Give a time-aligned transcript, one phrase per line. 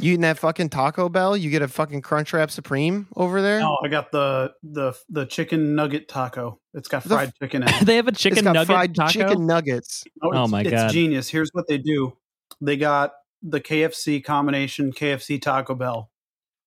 [0.00, 1.36] You eating that fucking Taco Bell?
[1.36, 3.58] You get a fucking Crunchwrap Supreme over there?
[3.60, 6.60] No, I got the the the chicken nugget taco.
[6.74, 7.84] It's got The fried chicken in it.
[7.86, 9.10] they have a it's chicken got nugget fried taco.
[9.10, 10.04] chicken nuggets.
[10.22, 10.92] Oh, Oh it's- my it's God.
[10.92, 11.28] genius.
[11.28, 12.16] Here's what they do.
[12.60, 16.10] They got the KFC combination KFC Taco Bell.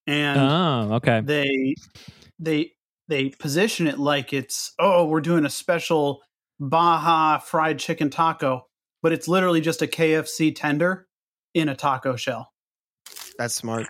[0.07, 1.21] And Oh, okay.
[1.21, 1.75] they
[2.39, 2.71] they
[3.07, 6.21] they position it like it's oh, we're doing a special
[6.59, 8.67] Baja fried chicken taco,
[9.01, 11.07] but it's literally just a KFC tender
[11.53, 12.50] in a taco shell.
[13.37, 13.87] That's smart.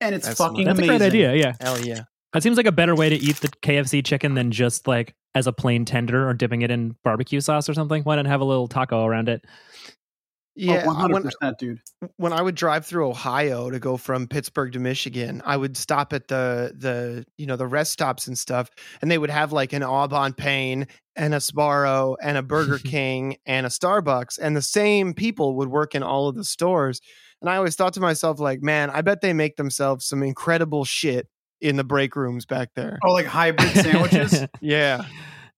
[0.00, 0.94] And it's That's fucking That's amazing.
[0.94, 1.34] a great idea.
[1.34, 2.02] Yeah, Hell yeah.
[2.32, 5.46] that seems like a better way to eat the KFC chicken than just like as
[5.46, 8.02] a plain tender or dipping it in barbecue sauce or something.
[8.02, 9.44] Why not have a little taco around it?
[10.56, 11.80] Yeah, oh, 100%, when, dude.
[12.16, 16.12] when I would drive through Ohio to go from Pittsburgh to Michigan, I would stop
[16.12, 18.68] at the the you know the rest stops and stuff,
[19.00, 22.78] and they would have like an Au Bon Pain and a Sbarro and a Burger
[22.84, 27.00] King and a Starbucks, and the same people would work in all of the stores.
[27.40, 30.84] And I always thought to myself, like, man, I bet they make themselves some incredible
[30.84, 31.28] shit
[31.60, 32.98] in the break rooms back there.
[33.04, 34.46] Oh, like hybrid sandwiches.
[34.60, 35.04] Yeah,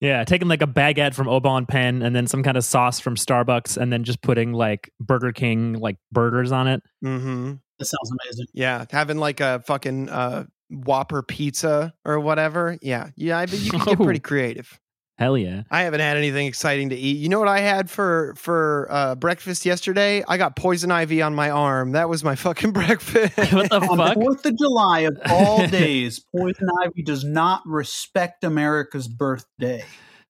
[0.01, 2.99] yeah, taking like a baguette from Au Bon Pain and then some kind of sauce
[3.01, 6.83] from Starbucks and then just putting like Burger King like burgers on it.
[7.05, 7.53] mm-hmm.
[7.79, 8.47] that sounds amazing.
[8.53, 12.79] yeah, having like a fucking uh, Whopper pizza or whatever.
[12.83, 14.05] Yeah, yeah, I bet you can get Oh.
[14.05, 14.79] pretty creative.
[15.19, 15.63] Hell yeah.
[15.71, 17.19] I haven't had anything exciting to eat.
[17.19, 20.25] You know what I had for for uh, breakfast yesterday?
[20.27, 21.93] I got poison ivy on my arm.
[21.93, 23.37] That was my fucking breakfast.
[23.53, 24.15] what the On fuck?
[24.15, 29.85] Fourth of July of all days, Poison Ivy does not respect America's birthday.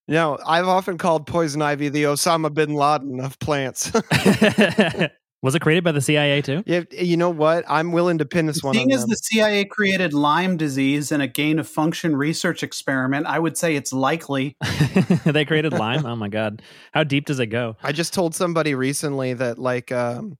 [0.07, 3.89] no, I've often called poison ivy the Osama bin Laden of plants.
[5.43, 6.63] Was it created by the CIA too?
[6.65, 7.65] yeah, you know what?
[7.67, 8.75] I'm willing to pin this one.
[8.75, 9.09] Seeing on as them.
[9.09, 13.75] the CIA created Lyme disease in a gain of function research experiment, I would say
[13.75, 14.55] it's likely.
[15.25, 16.05] they created Lyme.
[16.05, 16.61] Oh my god,
[16.93, 17.75] how deep does it go?
[17.83, 20.37] I just told somebody recently that like um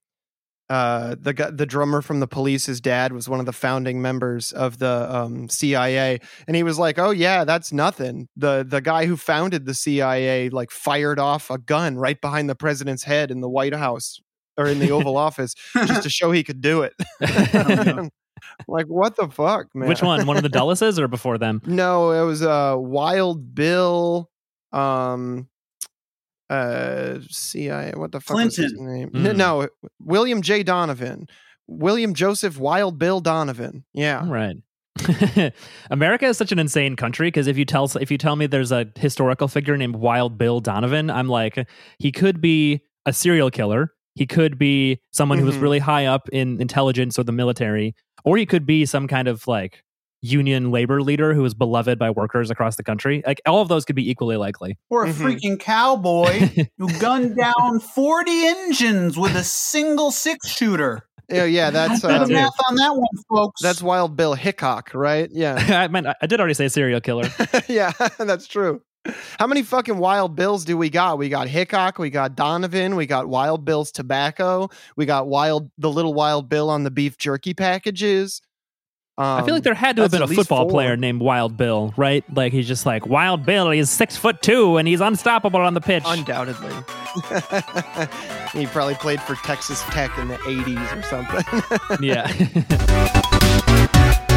[0.70, 4.80] uh the the drummer from the police's dad was one of the founding members of
[4.80, 9.18] the um CIA and he was like oh yeah that's nothing the the guy who
[9.18, 13.50] founded the CIA like fired off a gun right behind the president's head in the
[13.50, 14.22] White House
[14.58, 16.94] or in the Oval Office just to show he could do it
[17.54, 18.10] no.
[18.68, 20.26] like what the fuck man Which one?
[20.28, 21.62] One of the Dulleses or before them?
[21.66, 24.30] no it was uh Wild Bill
[24.72, 25.48] um
[26.50, 28.94] uh CIA what the fuck was his Clinton.
[28.94, 29.36] name Mm.
[29.38, 29.68] no
[30.00, 31.28] William J Donovan
[31.68, 34.58] William Joseph Wild Bill Donovan yeah All right.
[35.90, 38.72] America is such an insane country because if you tell if you tell me there's
[38.72, 41.68] a historical figure named Wild Bill Donovan, I'm like
[42.00, 45.62] he could be a serial killer, he could be someone who was Mhm.
[45.62, 49.48] really high up in intelligence or the military, or he could be some kind of
[49.48, 49.84] like
[50.22, 53.22] union labor leader who was beloved by workers across the country.
[53.28, 54.78] Like all of those could be equally likely.
[54.90, 55.14] Or a Mhm.
[55.16, 61.08] freaking cowboy who gunned down 40 engines with a single six shooter.
[61.30, 63.62] yeah yeah that's Do the uh, math on that one, folks.
[63.62, 67.30] that's Wild Bill Hickok right yeah I meant I did already say serial killer.
[67.68, 68.82] yeah that's true
[69.40, 73.06] how many fucking Wild Bills do we got we got Hickok we got Donovan we
[73.06, 77.54] got Wild Bill's tobacco we got Wild the little Wild Bill on the beef jerky
[77.54, 78.42] packages
[79.16, 80.72] I feel like Um, there had to have been a football four.
[80.72, 82.24] player named Wild Bill, right?
[82.36, 83.70] Like he's just like Wild Bill.
[83.70, 86.02] He's six foot two and he's unstoppable on the pitch.
[86.08, 86.74] Undoubtedly.
[88.60, 92.02] he probably played for Texas Tech in the 80s or something.
[92.02, 92.28] yeah.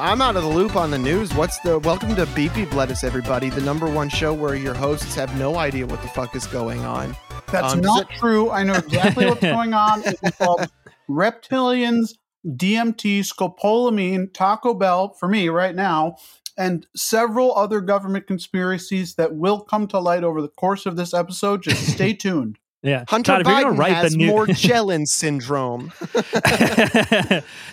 [0.00, 1.34] I'm out of the loop on the news.
[1.34, 5.38] What's the welcome to Beepy Lettuce, everybody, the number one show where your hosts have
[5.38, 7.14] no idea what the fuck is going on.
[7.52, 8.50] That's Um, not true.
[8.50, 10.02] I know exactly what's going on.
[10.06, 10.66] It's called
[11.08, 12.14] reptilians,
[12.46, 16.16] DMT, scopolamine, Taco Bell for me right now,
[16.56, 21.12] and several other government conspiracies that will come to light over the course of this
[21.12, 21.62] episode.
[21.62, 22.58] Just stay tuned.
[22.82, 23.04] Yeah.
[23.08, 25.92] Hunter Todd, if you're gonna Biden write has the new Morgellons syndrome.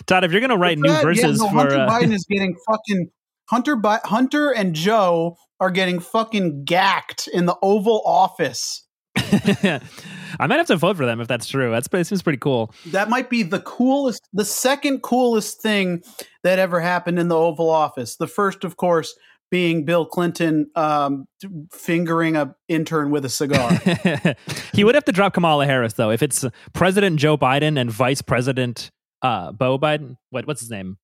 [0.06, 2.56] Todd, if you're gonna write new Yeah, verses no, for Hunter uh, Biden is getting
[2.66, 3.10] fucking
[3.48, 3.76] Hunter.
[3.76, 8.84] Bi- Hunter and Joe are getting fucking gacked in the Oval Office.
[10.40, 11.70] I might have to vote for them if that's true.
[11.70, 12.72] That's it seems pretty cool.
[12.86, 16.02] That might be the coolest, the second coolest thing
[16.44, 18.16] that ever happened in the Oval Office.
[18.16, 19.14] The first, of course,
[19.50, 21.26] being Bill Clinton um,
[21.72, 23.72] fingering a intern with a cigar.
[24.72, 26.10] he would have to drop Kamala Harris though.
[26.10, 28.90] If it's President Joe Biden and Vice President
[29.22, 30.98] uh Bo Biden, what what's his name?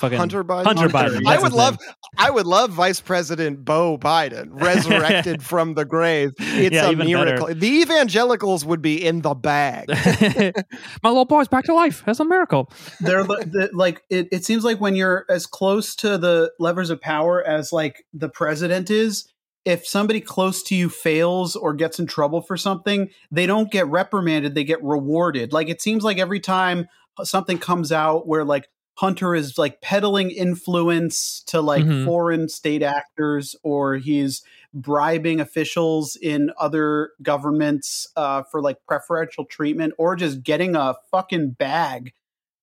[0.00, 0.64] Fucking Hunter Biden.
[0.64, 1.20] Hunter Hunter, Biden.
[1.22, 1.30] yeah.
[1.30, 1.78] I would his love,
[2.18, 6.32] I would love Vice President Bo Biden resurrected from the grave.
[6.38, 7.48] It's Yeah, a even miracle.
[7.54, 9.88] The evangelicals would be in the bag.
[11.02, 12.02] My little boy's back to life.
[12.06, 12.70] That's a miracle.
[13.00, 17.00] they're the, like it, it seems like when you're as close to the levers of
[17.00, 19.30] power as like the president is
[19.66, 23.86] if somebody close to you fails or gets in trouble for something they don't get
[23.88, 26.88] reprimanded they get rewarded like it seems like every time
[27.22, 28.68] something comes out where like
[29.00, 32.04] hunter is like peddling influence to like Mhm.
[32.04, 34.42] foreign state actors or he's
[34.74, 41.52] bribing officials in other governments uh, for like preferential treatment or just getting a fucking
[41.52, 42.12] bag.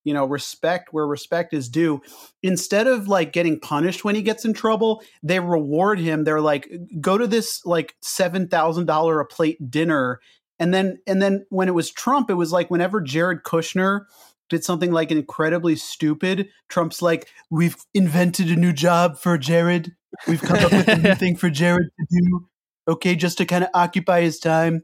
[0.03, 2.01] You know respect where respect is due.
[2.41, 6.23] Instead of like getting punished when he gets in trouble they reward him.
[6.23, 6.69] They're like
[7.01, 10.21] go to this like $7000 a plate dinner.
[10.59, 14.05] And then and then when it was trump it was like whenever jared kushner
[14.49, 19.93] did something like incredibly stupid trump's like we've invented a new job for jared.
[20.27, 22.47] We've come up with a new thing for jared to do
[22.87, 24.83] okay just to kind of occupy his time.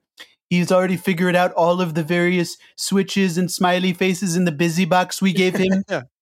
[0.50, 4.86] He's already figured out all of the various switches and smiley faces in the busy
[4.86, 5.84] box we gave him.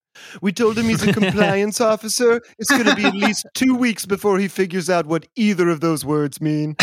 [0.41, 2.41] We told him he's a compliance officer.
[2.59, 5.79] It's going to be at least two weeks before he figures out what either of
[5.79, 6.75] those words mean.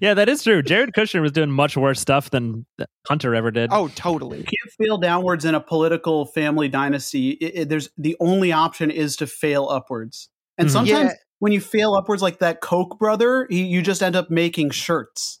[0.00, 0.62] yeah, that is true.
[0.62, 2.66] Jared Kushner was doing much worse stuff than
[3.08, 3.70] Hunter ever did.
[3.72, 4.38] Oh, totally.
[4.38, 7.30] you can't fail downwards in a political family dynasty.
[7.32, 10.28] It- it- there's the only option is to fail upwards.
[10.58, 10.72] And Mhm.
[10.72, 11.16] sometimes Yeah.
[11.38, 15.40] when you fail upwards, like that Koch brother, he, you just end up making shirts.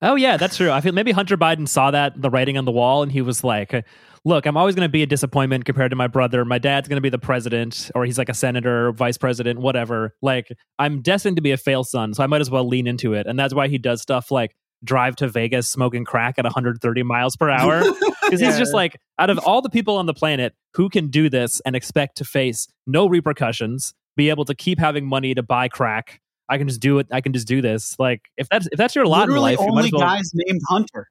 [0.00, 0.70] Oh yeah, that's true.
[0.70, 3.42] I feel maybe Hunter Biden saw that the writing on the wall, and he was
[3.42, 3.84] like,
[4.24, 6.44] "Look, I'm always going to be a disappointment compared to my brother.
[6.44, 9.58] My dad's going to be the president, or he's like a senator, or vice president,
[9.58, 10.14] whatever.
[10.22, 10.48] Like,
[10.78, 13.26] I'm destined to be a fail son, so I might as well lean into it."
[13.26, 14.54] And that's why he does stuff like
[14.84, 17.82] drive to Vegas smoking crack at 130 miles per hour
[18.22, 18.58] because he's Yeah.
[18.58, 21.74] just like, out of all the people on the planet, who can do this and
[21.74, 26.20] expect to face no repercussions, be able to keep having money to buy crack?
[26.48, 27.06] I can just do it.
[27.10, 27.96] I can just do this.
[27.98, 30.00] Like, if that's if that's your lot Literally in life, you might only as well.
[30.00, 31.06] guys named Hunter.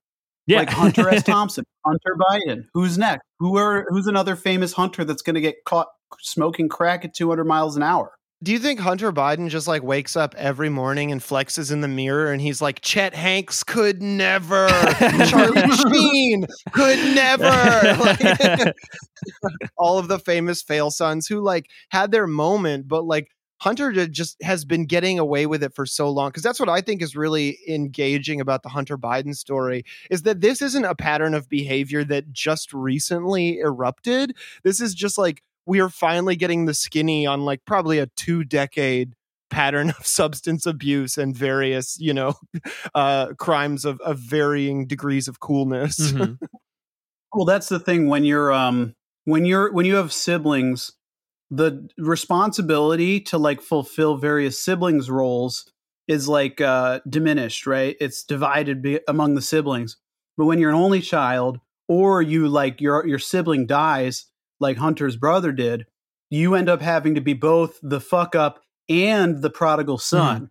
[0.47, 0.59] Yeah.
[0.59, 1.23] Like Hunter S.
[1.25, 2.65] Thompson, Hunter Biden.
[2.73, 3.23] Who's next?
[3.39, 5.87] Who are who's another famous hunter that's going to get caught
[6.19, 8.13] smoking crack at 200 miles an hour?
[8.43, 11.87] Do you think Hunter Biden just like wakes up every morning and flexes in the
[11.87, 14.67] mirror and he's like, Chet Hanks could never,
[15.27, 18.73] Charlie Sheen could never.
[19.41, 23.27] Like, all of the famous fail sons who like had their moment, but like
[23.59, 26.31] Hunter just has been getting away with it for so long.
[26.31, 30.41] Cause that's what I think is really engaging about the Hunter Biden story is that
[30.41, 34.35] this isn't a pattern of behavior that just recently erupted.
[34.63, 38.43] This is just like we are finally getting the skinny on like probably a two
[38.43, 39.13] decade
[39.49, 42.35] pattern of substance abuse and various, you know,
[42.95, 46.11] uh, crimes of, of varying degrees of coolness.
[46.11, 46.37] Mhm.
[47.33, 48.95] Well, that's the thing when you're um
[49.25, 50.93] when you're when you have siblings,
[51.49, 55.71] the responsibility to like fulfill various siblings roles
[56.07, 57.95] is like uh diminished, right?
[57.99, 59.97] It's divided be- among the siblings.
[60.37, 64.25] But when you're an only child or you like your your sibling dies
[64.59, 65.85] like Hunter's brother did,
[66.29, 70.49] you end up having to be both the fuck up and the prodigal son.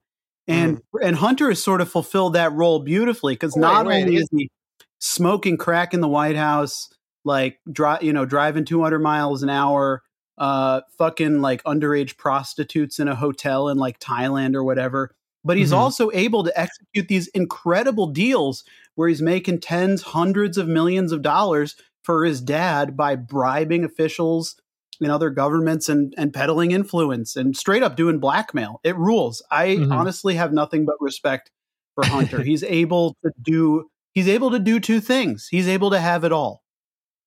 [0.49, 4.23] And and Hunter has sort of fulfilled that role beautifully because not wait, only is-
[4.23, 4.51] is he
[4.99, 6.89] smoking crack in the White House,
[7.25, 10.03] like dri- you know, driving 200 miles an hour,
[10.39, 15.15] uh, fucking like underage prostitutes in a hotel in like Thailand or whatever.
[15.45, 15.77] But he's Mhm.
[15.77, 18.65] also able to execute these incredible deals
[18.97, 24.57] where he's making tens, hundreds of millions of dollars for his dad by bribing officials
[25.01, 28.81] in other governments and and peddling influence and straight up doing blackmail.
[28.83, 29.43] It rules.
[29.51, 29.93] I Mhm.
[29.93, 31.51] honestly have nothing but respect
[31.95, 32.43] for Hunter.
[32.43, 35.47] he's able to do he's able to do two things.
[35.51, 36.63] He's able to have it all.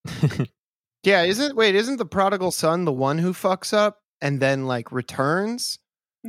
[1.03, 4.91] Yeah, isn't wait, isn't the prodigal son the one who fucks up and then like
[4.91, 5.79] returns?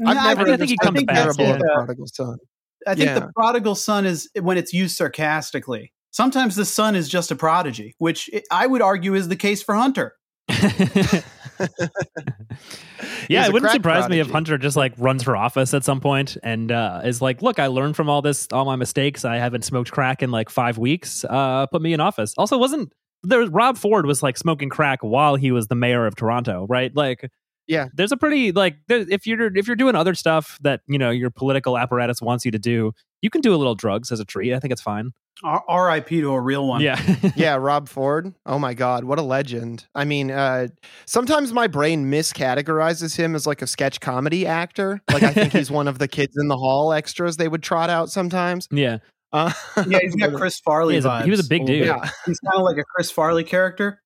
[0.06, 1.56] I've never I think he comes the back, yeah.
[1.56, 2.38] the prodigal son.
[2.86, 3.18] I think Yeah.
[3.18, 5.92] the prodigal son is when it's used sarcastically.
[6.12, 9.74] Sometimes the son is just a prodigy, which I would argue is the case for
[9.74, 10.14] Hunter.
[13.28, 14.28] yeah, it wouldn't crack surprise me if.
[14.30, 17.68] Hunter just like runs for office at some point and uh, is like, "Look, I
[17.68, 19.24] learned from all this, all my mistakes.
[19.24, 21.24] I haven't smoked crack in like five weeks.
[21.24, 23.46] Uh, put me in office." Also, wasn't there?
[23.48, 26.94] Rob Ford was like smoking crack while he was the mayor of Toronto, right?
[26.94, 27.30] Like,
[27.66, 27.88] Yeah.
[27.94, 31.10] there's a pretty like there, if you're if you're doing other stuff that you know
[31.10, 34.24] your political apparatus wants you to do, you can do a little drugs as a
[34.24, 34.52] treat.
[34.54, 35.10] I think it's fine.
[35.42, 36.20] R- R.I.P.
[36.20, 36.82] to a real one.
[36.82, 37.00] Yeah,
[37.36, 38.34] yeah, Rob Ford.
[38.44, 39.86] Oh my God, what a legend.
[39.94, 40.68] I mean, uh,
[41.06, 45.00] sometimes my brain miscategorizes him as like a sketch comedy actor.
[45.12, 47.88] Like I think he's one of the kids in the hall extras they would trot
[47.90, 48.68] out sometimes.
[48.70, 48.98] yeah.
[49.32, 49.52] Uh,
[49.86, 51.86] yeah, he's got Chris Farley He, is a, he was a big dude.
[51.86, 52.08] yeah.
[52.26, 54.02] He's kind of like a Chris Farley character.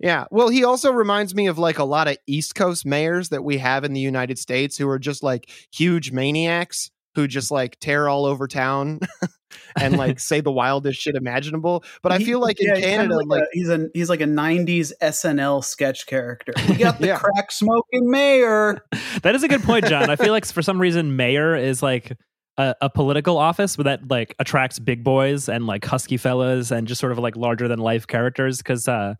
[0.00, 0.24] Yeah.
[0.30, 3.58] Well, he also reminds me of like a lot of East Coast mayors that we
[3.58, 8.08] have in the United States who are just like huge maniacs who just like tear
[8.08, 8.98] all over town
[9.80, 11.84] and like say the wildest shit imaginable.
[12.02, 14.08] But I feel like yeah, in he's kinda Canada, like, like, a, he's a he's
[14.08, 16.52] like a '90s SNL sketch character.
[16.68, 17.18] We got the Yeah.
[17.18, 18.82] crack smoking mayor.
[19.22, 20.08] That is a good point, John.
[20.10, 22.16] I feel like for some reason, mayor is like
[22.56, 27.00] a, a political office, that like attracts big boys and like husky fellas and just
[27.00, 28.58] sort of like larger than life characters.
[28.58, 29.14] Because uh,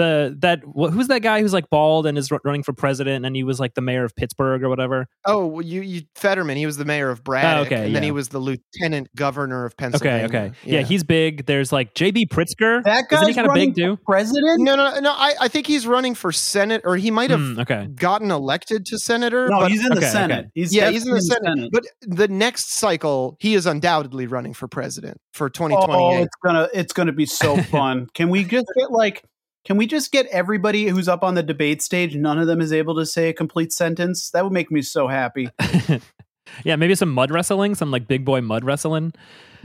[0.00, 3.44] the that who's that guy who's like bald and is running for president and he
[3.44, 5.06] was like the mayor of Pittsburgh or whatever.
[5.26, 8.10] oh, well, you, you Fetterman, he was the mayor of Braddock, okay, and then he
[8.10, 10.24] was the lieutenant governor of Pennsylvania.
[10.26, 10.82] okay, okay, yeah.
[10.82, 11.46] he's big.
[11.46, 12.26] There's like J.B.
[12.26, 12.82] Pritzker.
[12.84, 13.96] That Isn't he guy's kinda running big, too?
[13.96, 14.60] for president.
[14.62, 15.12] no, no, no.
[15.12, 17.86] I, I think he's running for senate, or he might have Hmm, okay.
[17.94, 19.48] gotten elected to senator.
[19.48, 20.12] No, but he's in the okay, okay.
[20.12, 20.46] Senate.
[20.54, 21.70] He's yeah, he's in the definitely Senate.
[21.72, 21.84] But
[22.16, 25.96] the next cycle, he is undoubtedly running for president for 2028.
[25.96, 28.06] Oh, it's gonna it's gonna be so fun.
[28.14, 29.22] Can we just get like
[29.64, 32.14] can we just get everybody who's up on the debate stage?
[32.16, 34.30] None of them is able to say a complete sentence.
[34.30, 35.50] That would make me so happy.
[36.64, 39.12] yeah, maybe some mud wrestling, some like big boy mud wrestling.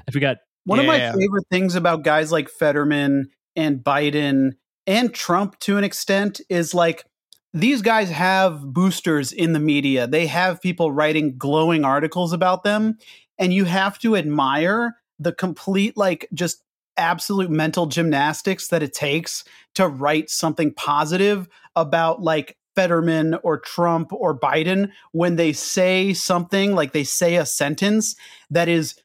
[0.07, 4.53] If we got One of my favorite things about guys like Fetterman and Biden
[4.85, 7.05] and Trump to an extent is like
[7.53, 10.07] these guys have boosters in the media.
[10.07, 12.97] They have people writing glowing articles about them
[13.39, 16.64] and you have to admire the complete like just
[16.97, 19.43] absolute mental gymnastics that it takes
[19.75, 26.75] to write something positive about like Fetterman or Trump or Biden when they say something
[26.75, 28.15] like they say a sentence
[28.49, 28.95] that is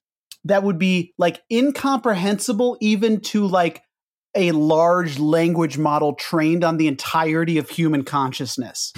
[0.45, 3.83] that would be like incomprehensible even to like
[4.35, 8.93] a large language model trained on the entirety of human consciousness.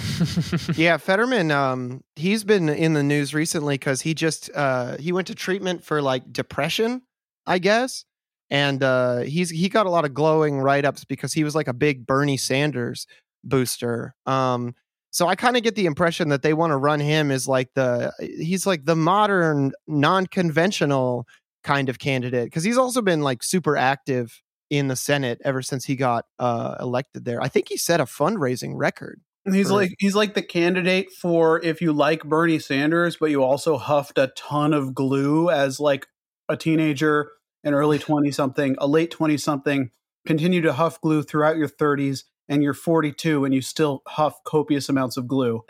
[0.75, 1.49] yeah, Fetterman.
[1.49, 5.83] Um, he's been in the news recently because he just uh he went to treatment
[5.83, 7.01] for like depression,
[7.45, 8.05] I guess,
[8.53, 11.67] and uh he's he got a lot of glowing write ups because he was like
[11.67, 13.07] a big Bernie Sanders
[13.43, 14.15] booster.
[14.25, 14.75] Um,
[15.09, 17.73] so I kind of get the impression that they want to run him as like
[17.75, 21.27] the he's like the modern, non conventional
[21.63, 25.83] kind of candidate because he's also been like super active in the Senate ever since
[25.85, 27.41] he got uh elected there.
[27.41, 29.19] I think he set a fundraising record.
[29.51, 33.43] He's For- like he's like the candidate for if you like Bernie Sanders, but you
[33.43, 36.05] also huffed a ton of glue as like
[36.49, 37.29] a teenager,
[37.63, 39.91] an early twenty something, a late twenty something,
[40.25, 44.43] continue to huff glue throughout your thirties, and you're forty two and you still huff
[44.43, 45.63] copious amounts of glue.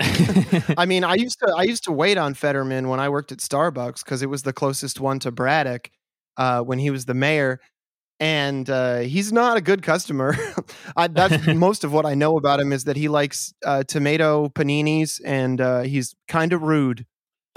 [0.77, 3.39] I mean, I used to I used to wait on Fetterman when I worked at
[3.39, 5.91] Starbucks because it was the closest one to Braddock
[6.37, 7.59] uh, when he was the mayor,
[8.19, 10.35] and uh, he's not a good customer.
[10.95, 14.49] I, that's most of what I know about him is that he likes uh, tomato
[14.49, 17.05] paninis and uh, he's kind of rude.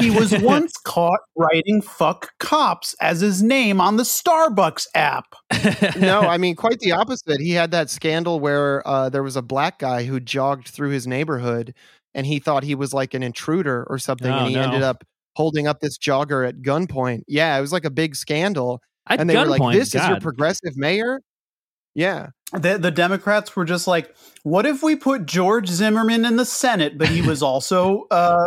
[0.00, 5.34] He was once caught writing "fuck cops" as his name on the Starbucks app.
[5.96, 7.40] No, I mean quite the opposite.
[7.40, 11.06] He had that scandal where uh, there was a black guy who jogged through his
[11.06, 11.74] neighborhood
[12.14, 14.62] and he thought he was like an intruder or something, Oh, and he no.
[14.62, 17.22] ended up holding up this jogger at gunpoint.
[17.28, 18.80] Yeah, it was like a big scandal.
[19.08, 21.20] At and they were like, "This is your progressive mayor."
[21.94, 26.44] Yeah, The, the Democrats were just like, what if we put George Zimmerman in the
[26.44, 28.44] Senate, but he was also uh,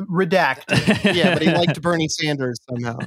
[0.00, 1.14] redacted?
[1.14, 2.98] yeah, but he liked Bernie Sanders somehow.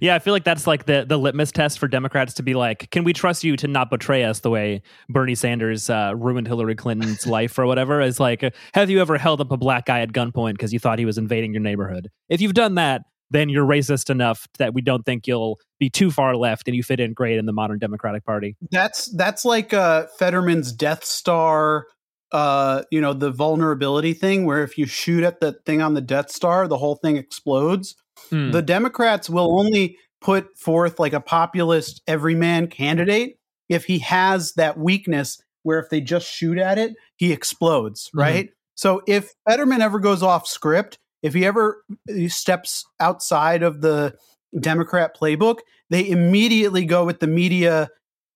[0.00, 2.90] Yeah, I feel like that's like the the litmus test for Democrats to be like,
[2.90, 6.74] can we trust you to not betray us the way Bernie Sanders uh, ruined Hillary
[6.74, 8.00] Clinton's life or whatever?
[8.00, 10.78] Is like, uh, have you ever held up a black guy at gunpoint because you
[10.78, 12.08] thought he was invading your neighborhood?
[12.28, 16.10] If you've done that, then you're racist enough that we don't think you'll be too
[16.10, 18.56] far left and you fit in great in the modern Democratic Party.
[18.70, 21.86] That's that's like uh, Fetterman's Death Star.
[22.32, 26.00] Uh, you know the vulnerability thing, where if you shoot at the thing on the
[26.00, 27.96] Death Star, the whole thing explodes.
[28.30, 28.50] Hmm.
[28.52, 34.78] The Democrats will only put forth like a populist everyman candidate if he has that
[34.78, 38.20] weakness where if they just shoot at it, he explodes, Mhm.
[38.20, 38.48] right?
[38.74, 41.82] So if Fetterman ever goes off script, if he ever
[42.28, 44.14] steps outside of the
[44.58, 45.58] Democrat playbook,
[45.90, 47.88] they immediately go with the media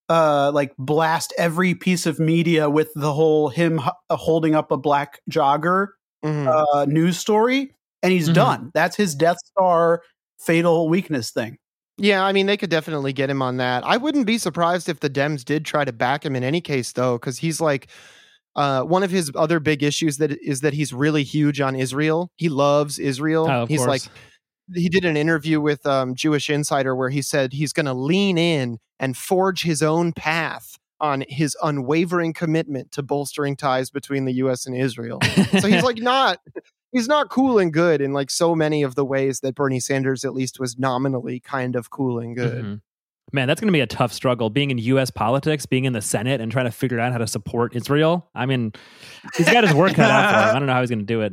[0.09, 4.77] uh like blast every piece of media with the whole him h- holding up a
[4.77, 5.89] black jogger
[6.25, 6.47] Mhm.
[6.47, 8.35] uh, news story, and he's Mhm.
[8.35, 8.71] done.
[8.75, 10.03] That's his Death Star
[10.41, 11.59] fatal weakness thing.
[11.97, 13.85] Yeah, I mean, they could definitely get him on that.
[13.87, 16.93] I wouldn't be surprised if the Dems did try to back him in any case,
[16.93, 17.89] though, because he's like
[18.57, 22.31] uh, one of his other big issues that is that he's really huge on Israel.
[22.37, 23.47] He loves Israel.
[23.51, 24.11] Oh, of he's like course.
[24.73, 28.39] He did an interview with um, Jewish Insider where he said he's going to lean
[28.39, 34.33] in and forge his own path on his unwavering commitment to bolstering ties between the
[34.35, 34.65] U.S.
[34.67, 35.19] and Israel.
[35.61, 36.39] so he's like not
[36.93, 40.25] he's not cool and good in like so many of the ways that Bernie Sanders
[40.25, 42.65] at least was nominally kind of cool and good.
[42.65, 42.81] Mhm.
[43.33, 45.11] Man, that's going to be a tough struggle being in U.S.
[45.11, 48.29] politics, being in the Senate, and trying to figure out how to support Israel.
[48.35, 48.73] I mean,
[49.37, 50.57] he's got his work cut out for him.
[50.57, 51.33] I don't know how he's going to do it.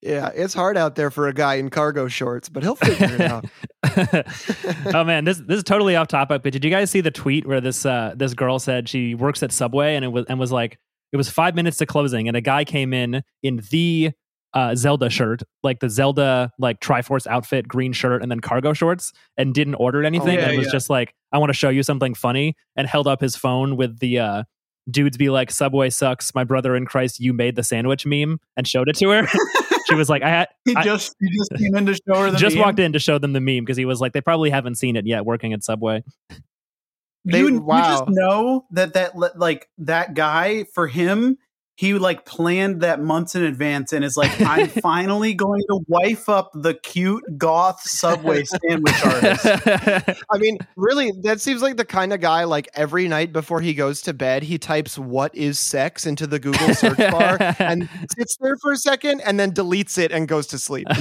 [0.00, 3.20] Yeah, it's hard out there for a guy in cargo shorts, but he'll figure it
[3.20, 3.44] out.
[4.94, 6.42] oh man, this this is totally off topic.
[6.42, 9.42] But did you guys see the tweet where this uh, this girl said she works
[9.42, 10.78] at Subway and it was and was like
[11.12, 14.12] it was five minutes to closing and a guy came in in the
[14.54, 19.12] uh, Zelda shirt, like the Zelda like Triforce outfit, green shirt, and then cargo shorts,
[19.36, 20.72] and didn't order anything, yeah, and was yeah.
[20.72, 23.98] just like, "I want to show you something funny," and held up his phone with
[24.00, 24.42] the uh,
[24.90, 28.66] dudes be like, "Subway sucks, my brother in Christ, you made the sandwich meme," and
[28.66, 29.26] showed it to her.
[29.88, 32.30] she was like, "I had." He I- just he just came in to show her
[32.30, 32.64] the just meme.
[32.64, 34.96] walked in to show them the meme because he was like, they probably haven't seen
[34.96, 36.04] it yet working at Subway.
[37.24, 41.38] They- you, you just know that that like that guy for him
[41.82, 46.28] he like planned that months in advance and is like i'm finally going to wife
[46.28, 49.46] up the cute goth subway sandwich artist
[50.30, 53.74] I mean, really, that seems like the kind of guy like every night before he
[53.74, 58.36] goes to bed, he types what is sex into the Google search bar and sits
[58.40, 60.86] there for a second and then deletes it and goes to sleep.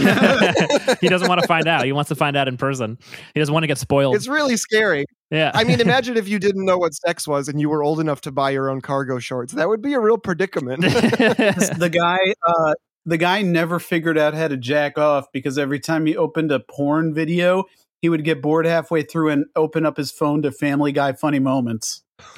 [1.01, 1.85] he doesn't want to find out.
[1.85, 2.97] He wants to find out in person.
[3.33, 4.15] He doesn't want to get spoiled.
[4.15, 5.05] It's really scary.
[5.31, 5.51] Yeah.
[5.53, 8.21] I mean, imagine if you didn't know what sex was and you were old enough
[8.21, 9.53] to buy your own cargo shorts.
[9.53, 10.81] That would be a real predicament.
[10.81, 12.73] the guy uh
[13.05, 16.59] the guy never figured out how to jack off because every time he opened a
[16.59, 17.63] porn video
[18.01, 21.39] he would get bored halfway through and open up his phone to family guy funny
[21.39, 22.03] moments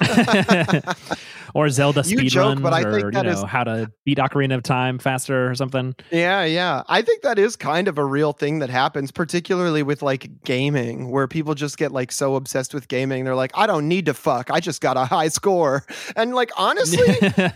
[1.54, 4.56] or Zelda You speedruns, but I or think you know is- how to beat Ocarina
[4.56, 5.94] of Time faster or something.
[6.10, 6.82] Yeah, yeah.
[6.88, 11.10] I think that is kind of a real thing that happens, particularly with like gaming,
[11.10, 13.24] where people just get like so obsessed with gaming.
[13.24, 14.50] They're like, I don't need to fuck.
[14.50, 15.84] I just got a high score.
[16.16, 17.06] And like, honestly,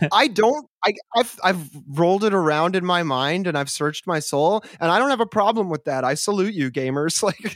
[0.11, 0.65] I don't.
[0.81, 4.89] I, I've I've rolled it around in my mind and I've searched my soul, and
[4.89, 6.05] I don't have a problem with that.
[6.05, 7.21] I salute you, gamers.
[7.29, 7.53] Like,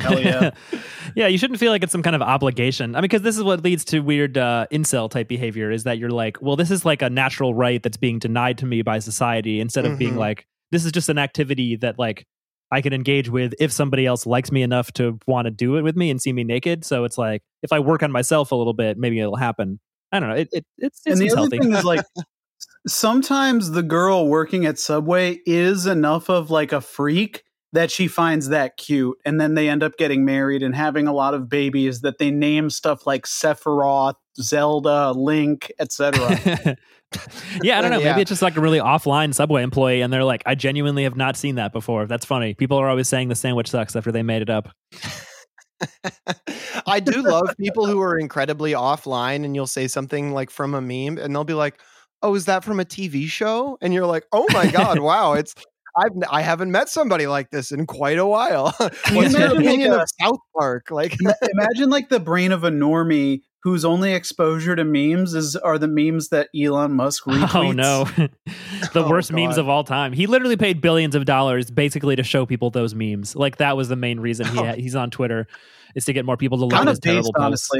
[0.00, 0.50] Hell yeah.
[1.16, 2.94] yeah, you shouldn't feel like it's some kind of obligation.
[2.94, 5.96] I mean, because this is what leads to weird uh, incel type behavior is that
[5.96, 8.98] you're like, well, this is like a natural right that's being denied to me by
[8.98, 10.18] society instead of being Mhm.
[10.18, 12.26] like, this is just an activity that like
[12.70, 15.82] I can engage with if somebody else likes me enough to want to do it
[15.82, 16.84] with me and see me naked.
[16.84, 19.78] So it's like, if I work on myself a little bit, maybe it'll happen.
[20.12, 20.34] I don't know.
[20.36, 21.58] It, it, it's, it and the seems other healthy.
[21.60, 22.04] thing is like
[22.86, 27.43] sometimes the girl working at subway is enough of like a freak
[27.74, 31.12] that she finds that cute and then they end up getting married and having a
[31.12, 36.76] lot of babies that they name stuff like sephiroth zelda link etc
[37.62, 37.98] yeah, I don't know.
[37.98, 38.10] Yeah.
[38.10, 41.16] Maybe it's just like a really offline subway employee, and they're like, I genuinely have
[41.16, 42.06] not seen that before.
[42.06, 42.54] That's funny.
[42.54, 44.68] People are always saying the sandwich sucks after they made it up.
[46.86, 50.80] I do love people who are incredibly offline, and you'll say something like from a
[50.80, 51.78] meme, and they'll be like,
[52.22, 55.34] "Oh, is that from a TV show?" And you're like, "Oh my god, wow!
[55.34, 55.54] It's
[55.96, 59.40] I've n- I haven't met somebody like this in quite a while." What's your imagine,
[59.50, 60.90] like, opinion a- of South Park?
[60.90, 61.16] Like,
[61.52, 65.88] imagine like the brain of a normie whose only exposure to memes is are the
[65.88, 68.04] memes that elon musk oh, retweets Oh no,
[68.92, 70.12] the Oh, worst memes of all time.
[70.12, 73.34] He literally paid billions of dollars basically to show people those memes.
[73.34, 74.64] Like that was the main reason he Oh.
[74.64, 75.46] had, he's on Twitter
[75.94, 77.70] is to get more people to like kind his of based terrible posts.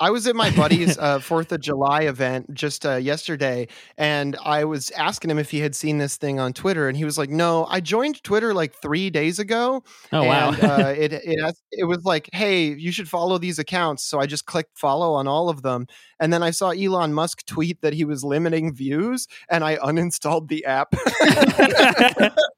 [0.00, 4.64] I was at my buddy's uh, Fourth of July event just uh, yesterday, and I
[4.64, 7.30] was asking him if he had seen this thing on Twitter, and he was like,
[7.30, 12.04] "No, I joined Twitter like three days ago, Oh wow, uh, it it it was
[12.04, 14.04] like, hey, you should follow these accounts.
[14.04, 15.86] So I just clicked follow on all of them,
[16.18, 20.48] and then I saw Elon Musk tweet that he was limiting views, and I uninstalled
[20.48, 20.94] the app.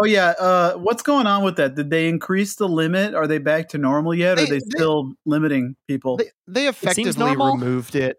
[0.00, 3.38] oh yeah uh what's going on with that did they increase the limit are they
[3.38, 7.12] back to normal yet or They- are they they- still limiting people they, they effectively
[7.36, 7.54] normal.
[7.56, 8.16] removed it.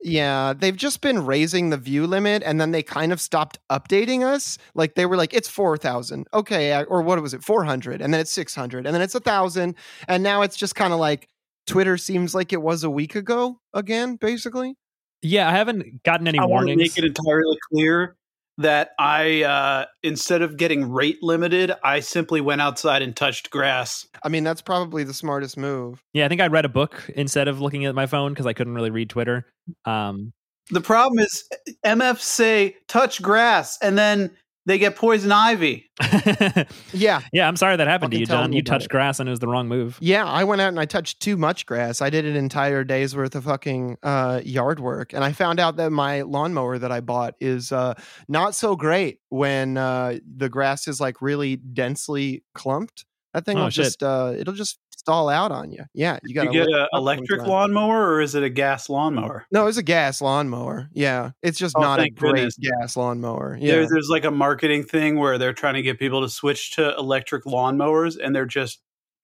[0.00, 4.22] Yeah, they've just been raising the view limit, and then they kind of stopped updating
[4.24, 4.56] us.
[4.76, 8.14] Like they were like, "It's four thousand, okay," or what was it, four hundred, and
[8.14, 9.74] then it's six hundred, and then it's a thousand,
[10.06, 11.26] and now it's just kind of like
[11.66, 14.76] Twitter seems like it was a week ago again, basically.
[15.20, 15.48] yeah.
[15.48, 16.78] I haven't gotten any I warnings.
[16.78, 18.14] make it entirely clear
[18.58, 24.06] that I, uh, instead of getting rate limited, I simply went outside and touched grass.
[24.22, 26.02] I mean, that's probably the smartest move.
[26.12, 28.52] yeah, I think I read a book instead of looking at my phone because I
[28.52, 29.46] couldn't really read Twitter.
[29.84, 30.32] Um,
[30.70, 31.48] The problem is
[31.86, 34.30] MF say touch grass and then
[34.68, 35.90] they get poison ivy.
[36.92, 38.52] Yeah, yeah, I'm sorry that happened to you, John.
[38.52, 38.90] You touched it.
[38.90, 39.98] grass and it was the wrong move.
[40.00, 42.00] Yeah, I went out and I touched too much grass.
[42.00, 45.76] I did an entire day's worth of fucking uh, yard work, and I found out
[45.76, 47.94] that my lawnmower that I bought is uh,
[48.28, 53.04] not so great when uh, the grass is like really densely clumped.
[53.34, 53.84] That thing Oh, will shit.
[53.84, 55.84] just uh, it'll just stall out on you.
[55.94, 59.46] Yeah, you got You get an electric lawnmower or is it a gas lawnmower?
[59.50, 60.88] No, it's a gas lawnmower.
[60.92, 62.58] Yeah, it's just Oh, not a great goodness.
[62.58, 63.56] gas lawnmower.
[63.60, 66.72] Yeah, There, there's like a marketing thing where they're trying to get people to switch
[66.76, 68.80] to electric lawnmowers and they're just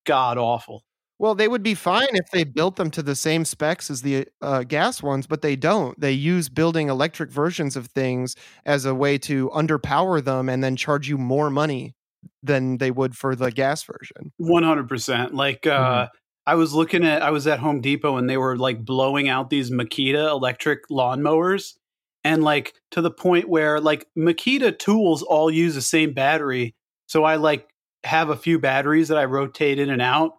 [0.07, 0.85] god awful.
[1.19, 4.27] Well, they would be fine if they built them to the same specs as the
[4.43, 5.99] uh, gas ones, but they don't.
[6.01, 8.35] They use building electric versions of things
[8.67, 11.95] as a way to underpower them and then charge you more money
[12.43, 14.33] than they would for the gas version.
[14.37, 15.35] One hundred percent.
[15.35, 16.09] Like uh, Mhm.
[16.47, 19.49] I was looking at, I was at Home Depot and they were like blowing out
[19.51, 21.75] these Makita electric lawnmowers,
[22.23, 26.75] and like to the point where like Makita tools all use the same battery.
[27.07, 27.69] So I like
[28.05, 30.33] have a few batteries that I rotate in and out,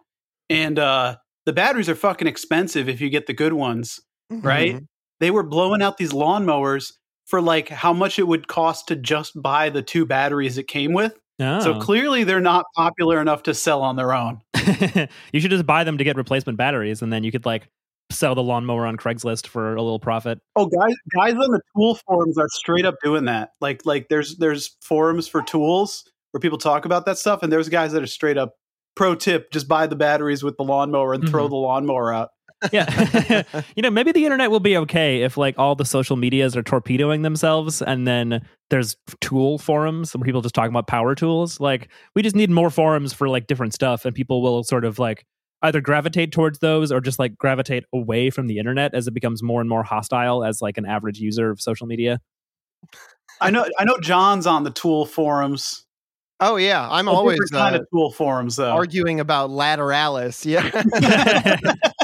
[0.48, 4.00] and uh, the batteries are fucking expensive if you get the good ones.
[4.30, 4.76] Right?
[4.76, 4.86] Mhm.
[5.20, 6.92] They were blowing out these lawnmowers
[7.26, 10.92] for like how much it would cost to just buy the two batteries it came
[10.92, 11.18] with.
[11.38, 11.60] Oh.
[11.60, 14.40] So clearly they're not popular enough to sell on their own.
[15.32, 17.68] you should just buy them to get replacement batteries, and then you could like
[18.10, 20.38] sell the lawnmower on Craigslist for a little profit.
[20.54, 23.50] Oh, guys, guys on the tool forums are straight up doing that.
[23.60, 27.68] Like, like there's there's forums for tools where people talk about that stuff, and there's
[27.68, 28.54] guys that are straight up
[28.94, 31.50] pro tip: just buy the batteries with the lawnmower and throw Mhm.
[31.50, 32.30] the lawnmower out.
[32.72, 33.42] Yeah.
[33.76, 36.62] you know, maybe the internet will be okay if like all the social medias are
[36.62, 41.60] torpedoing themselves and then there's tool forums where people just talking about power tools.
[41.60, 44.98] Like we just need more forums for like different stuff and people will sort of
[44.98, 45.26] like
[45.62, 49.42] either gravitate towards those or just like gravitate away from the internet as it becomes
[49.42, 52.20] more and more hostile as like an average user of social media.
[53.40, 55.84] I know, I know, John's on the tool forums.
[56.40, 58.72] Oh yeah, I'm A always different kind uh, of tool forums though.
[58.72, 60.44] arguing about Lateralus.
[60.44, 60.70] Yeah.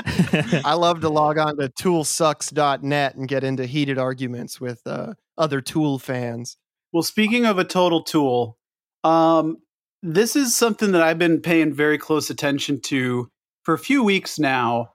[0.64, 5.60] I love to log on to toolsucks.net and get into heated arguments with uh, other
[5.60, 6.56] tool fans.
[6.92, 8.58] Well, speaking of a total tool,
[9.02, 9.58] um,
[10.02, 13.30] this is something that I've been paying very close attention to
[13.62, 14.90] for a few weeks now.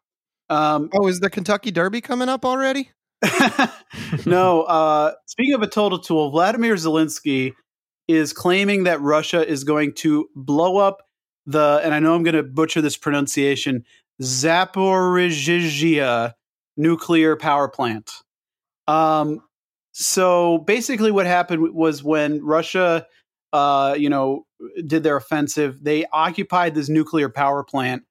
[0.50, 2.92] Um, Oh, is the Kentucky Derby coming up already?
[4.26, 7.54] no, uh, speaking of a total tool, Vladimir Zelensky
[8.08, 11.04] is claiming that Russia is going to blow up
[11.46, 13.84] the, and I know I'm going to butcher this pronunciation,
[14.22, 16.34] Zaporizhzhia
[16.78, 18.12] nuclear power plant.
[18.88, 19.42] Um,
[19.92, 23.08] so basically, what happened was when Russia,
[23.54, 24.46] uh, you know,
[24.86, 28.04] did their offensive, they occupied this nuclear power plant,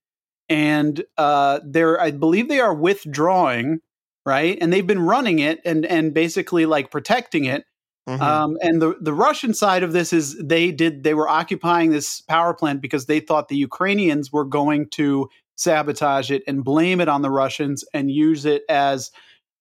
[0.49, 3.81] and uh, they're, I believe, they are withdrawing
[4.29, 4.59] right?
[4.61, 7.65] And they've been running it and and basically like protecting it.
[8.07, 8.21] Mhm.
[8.21, 12.21] Um, and the the Russian side of this is they did they were occupying this
[12.21, 17.09] power plant because they thought the Ukrainians were going to sabotage it and blame it
[17.09, 19.11] on the Russians and use it as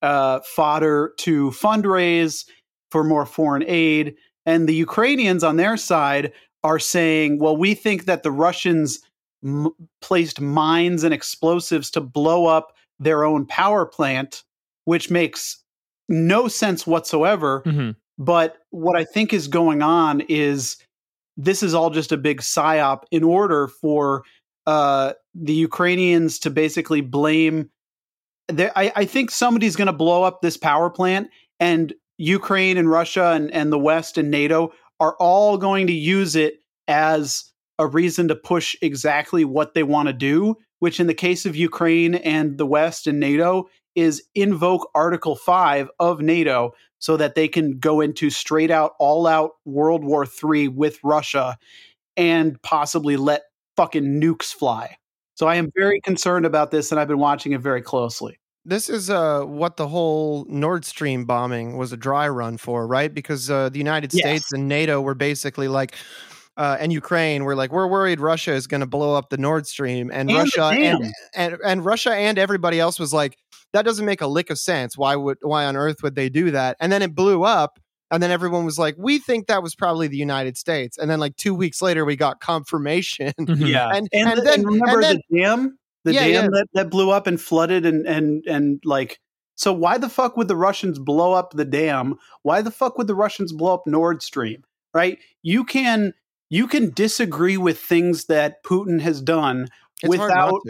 [0.02, 2.46] uh, fodder to fundraise
[2.90, 4.14] for more foreign aid.
[4.46, 6.32] And the Ukrainians on their side
[6.64, 9.00] are saying, well, we think that the Russians
[9.44, 14.44] m- placed mines and explosives to blow up their own power plant,
[14.84, 15.62] which makes
[16.08, 17.62] no sense whatsoever.
[17.66, 17.96] Mhm.
[18.18, 20.76] But what I think is going on is
[21.36, 24.22] this is all just a big psyop in order for
[24.66, 27.70] uh, the Ukrainians to basically blame.
[28.48, 32.90] There, I, I think somebody's going to blow up this power plant, and Ukraine and
[32.90, 37.86] Russia and, and the West and NATO are all going to use it as a
[37.86, 42.16] reason to push exactly what they want to do, which in the case of Ukraine
[42.16, 47.78] and the West and NATO is invoke Article 5 of NATO so that they can
[47.78, 51.56] go into straight out, all out World War III with Russia
[52.16, 53.42] and possibly let
[53.76, 54.96] fucking nukes fly.
[55.38, 58.40] So I am very concerned about this and I've been watching it very closely.
[58.64, 63.14] This is uh, what the whole Nord Stream bombing was a dry run for, right?
[63.14, 64.22] Because uh, the United Yes.
[64.24, 65.94] States and NATO were basically like,
[66.56, 69.68] uh, and Ukraine were like, we're worried Russia is going to blow up the Nord
[69.68, 73.38] Stream, and, And Russia and, and and Russia and everybody else was like,
[73.72, 74.98] that doesn't make a lick of sense.
[74.98, 76.76] Why would why on earth would they do that?
[76.80, 77.78] And then it blew up,
[78.10, 80.96] and then everyone was like, we think that was probably the United States.
[80.98, 83.32] And then like two weeks later, we got confirmation.
[83.40, 83.68] Mhm.
[83.68, 83.88] Yeah.
[83.92, 85.78] And- and, and the- then- and remember and the dam?
[86.04, 86.40] The Yeah, dam yeah.
[86.52, 89.18] That, that blew up and flooded and and and like
[89.56, 92.14] so why the fuck would the Russians blow up the dam?
[92.42, 94.62] Why the fuck would the Russians blow up Nord Stream?
[94.94, 95.18] Right?
[95.42, 96.14] You can
[96.50, 99.68] you can disagree with things that Putin has done
[100.02, 100.60] It's without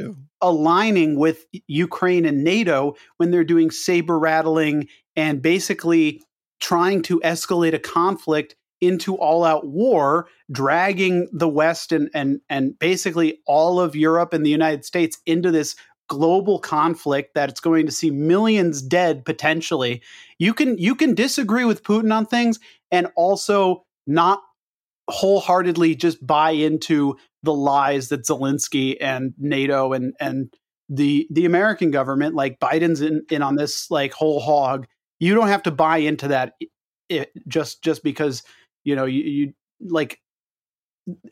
[0.40, 6.22] aligning with Ukraine and NATO when they're doing saber rattling and basically
[6.60, 12.78] trying to escalate a conflict into all out war, dragging the West and, and, and
[12.78, 15.74] basically all of Europe and the United States into this
[16.08, 20.02] global conflict that it's going to see millions dead potentially.
[20.38, 22.58] You can you can disagree with Putin on things
[22.90, 24.40] and also not
[25.08, 30.52] wholeheartedly just buy into the lies that Zelensky and NATO and and
[30.88, 34.86] the the American government, like Biden's in, in on this like whole hog.
[35.18, 36.54] You don't have to buy into that
[37.08, 38.42] it, just just because
[38.84, 40.20] you know you, you like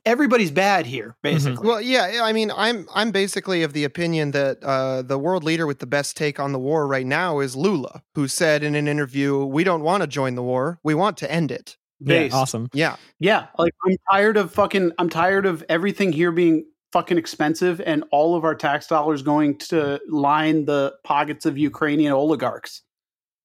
[0.05, 1.67] everybody's bad here, basically.
[1.67, 5.67] Well, yeah, I mean, I'm I'm basically of the opinion that uh, the world leader
[5.67, 8.89] with the best take on the war right now is Lula, who said in an
[8.89, 12.69] interview, "We don't want to join the war; we want to end it." Yeah, awesome.
[12.73, 14.93] Yeah, Yeah, like I'm tired of fucking.
[14.99, 19.59] I'm tired of everything here being fucking expensive and all of our tax dollars going
[19.59, 22.83] to line the pockets of Ukrainian oligarchs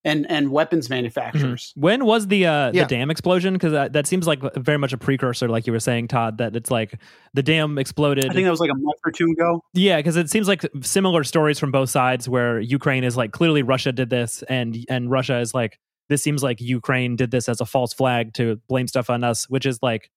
[0.04, 1.72] and and weapons manufacturers.
[1.76, 2.82] When was the uh, Yeah.
[2.82, 3.54] the dam explosion?
[3.54, 6.38] Because that, that seems like very much a precursor, like you were saying, Todd.
[6.38, 6.98] That it's like
[7.34, 8.26] the dam exploded.
[8.30, 9.62] I think that was like a month or two ago.
[9.74, 13.62] Yeah, because it seems like similar stories from both sides, where Ukraine is like clearly
[13.62, 17.60] Russia did this, and and Russia is like this seems like Ukraine did this as
[17.60, 20.10] a false flag to blame stuff on us, which is like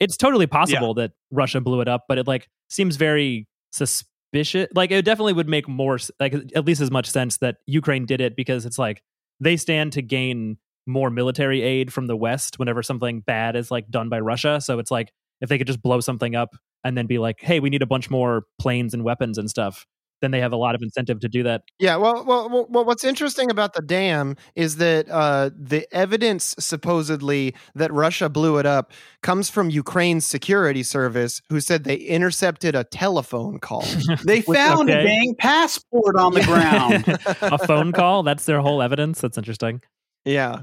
[0.00, 4.68] it's totally possible that Russia blew it up, but it like seems very suspicious.
[4.74, 8.20] Like it definitely would make more like at least as much sense that Ukraine did
[8.20, 9.02] it because it's like
[9.40, 13.90] they stand to gain more military aid from the West whenever something bad is like
[13.90, 14.60] done by Russia.
[14.60, 17.60] So it's like if they could just blow something up and then be like, "Hey,
[17.60, 19.86] we need a bunch more planes and weapons and stuff,"
[20.20, 21.62] then they have a lot of incentive to do that.
[21.78, 21.96] yeah.
[21.96, 27.92] Well, well, well, what's interesting about the dam is that uh, the evidence supposedly that
[27.92, 33.58] Russia blew it up comes from Ukraine's security service, who said they intercepted a telephone
[33.58, 33.84] call.
[34.24, 35.00] They found okay.
[35.00, 37.04] a dang passport on the ground.
[37.42, 39.20] a phone call, that's their whole evidence.
[39.20, 39.80] That's interesting.
[40.24, 40.62] yeah,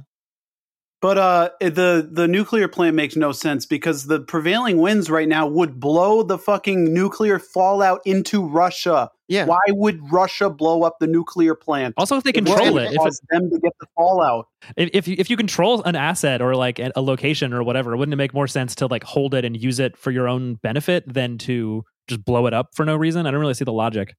[1.00, 5.46] But uh, the the nuclear plant makes no sense because the prevailing winds right now
[5.48, 9.12] would blow the fucking nuclear fallout into Russia.
[9.28, 9.46] yeah.
[9.46, 11.94] Why would Russia blow up the nuclear plant?
[11.98, 14.48] Also, if they It control wouldn't it, if, cause them to get the fallout.
[14.76, 17.96] if if you, if you control an asset or like a a location or whatever,
[17.96, 20.56] wouldn't it make more sense to like hold it and use it for your own
[20.56, 23.28] benefit than to just blow it up for no reason?
[23.28, 24.16] I don't really see the logic.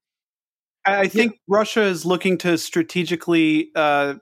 [0.87, 4.15] I I think Russia is looking to strategically uh,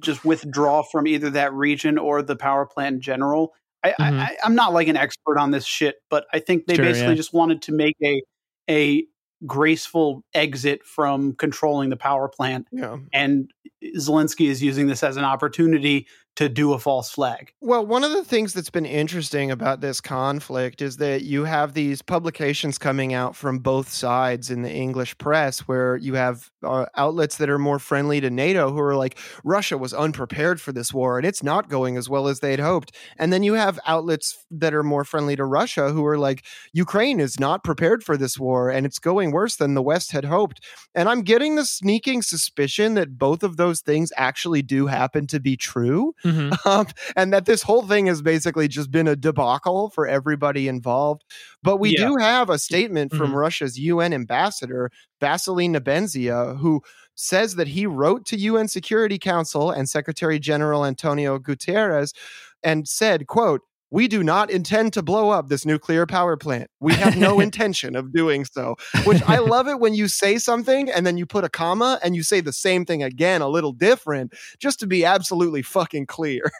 [0.00, 3.54] just withdraw from either that region or the power plant in general.
[3.82, 3.94] I, Mhm.
[4.20, 7.12] I, I'm not like an expert on this shit, but I think they Sure, basically
[7.12, 7.16] yeah.
[7.16, 8.22] just wanted to make a
[8.68, 9.06] a
[9.46, 12.98] graceful exit from controlling the power plant, yeah.
[13.12, 13.50] and
[13.96, 16.06] Zelensky is using this as an opportunity
[16.40, 17.52] to do a false flag.
[17.60, 21.74] Well, one of the things that's been interesting about this conflict is that you have
[21.74, 26.86] these publications coming out from both sides in the English press where you have uh,
[26.96, 30.94] outlets that are more friendly to NATO who are like, Russia was unprepared for this
[30.94, 32.96] war and it's not going as well as they'd hoped.
[33.18, 37.20] And then you have outlets that are more friendly to Russia who are like, Ukraine
[37.20, 40.64] is not prepared for this war and it's going worse than the West had hoped.
[40.94, 45.38] And I'm getting the sneaking suspicion that both of those things actually do happen to
[45.38, 46.50] be true Mhm.
[46.66, 51.24] um, and that this whole thing has basically just been a debacle for everybody involved.
[51.62, 52.06] But we Yeah.
[52.08, 53.36] do have a statement from Mhm.
[53.36, 54.90] Russia's UN ambassador,
[55.20, 56.82] Vasily Nebenzia, who
[57.14, 62.14] says that he wrote to UN Security Council and Secretary General Antonio Guterres
[62.62, 66.70] and said, quote, we do not intend to blow up this nuclear power plant.
[66.80, 68.76] We have no intention of doing so.
[69.04, 72.14] Which I love it when you say something and then you put a comma and
[72.14, 76.50] you say the same thing again, a little different, just to be absolutely fucking clear.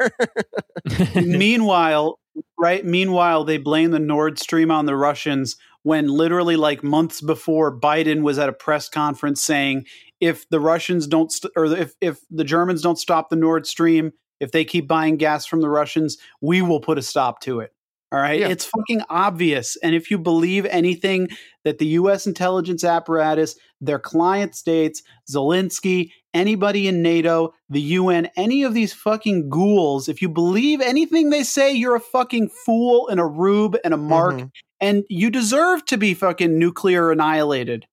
[1.14, 2.19] meanwhile,
[2.59, 2.85] right?
[2.85, 8.23] Meanwhile, they blame the Nord Stream on the Russians when literally like months before Biden
[8.23, 9.87] was at a press conference saying
[10.21, 14.12] if the Russians don't st- or if if the Germans don't stop the Nord Stream,
[14.40, 17.72] if they keep buying gas from the Russians, we will put a stop to it.
[18.12, 18.40] All right?
[18.40, 18.48] Yeah.
[18.48, 19.76] It's fucking obvious.
[19.85, 21.29] And if you believe anything
[21.64, 28.64] that the US intelligence apparatus, their client states, Zelensky, anybody in NATO, the UN, any
[28.64, 33.20] of these fucking ghouls, if you believe anything they say, you're a fucking fool and
[33.20, 34.50] a rube and a mark, Mhm.
[34.81, 37.87] and you deserve to be fucking nuclear annihilated.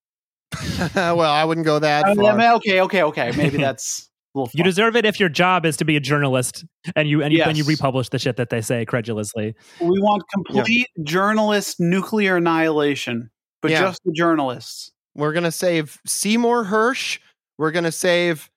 [0.96, 2.54] well, I wouldn't go that I mean, far.
[2.56, 3.32] okay, okay, okay.
[3.36, 4.08] Maybe that's.
[4.34, 6.64] You deserve it if your job is to be a journalist
[6.94, 9.54] and you and you, and you republish the shit that they say credulously.
[9.80, 13.30] we want complete journalist nuclear annihilation,
[13.62, 13.80] but Yeah.
[13.80, 14.92] just the journalists.
[15.14, 17.18] We're going to save Seymour Hersh.
[17.56, 18.48] We're going to save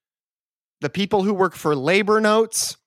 [0.82, 2.78] the people who work for labor notes.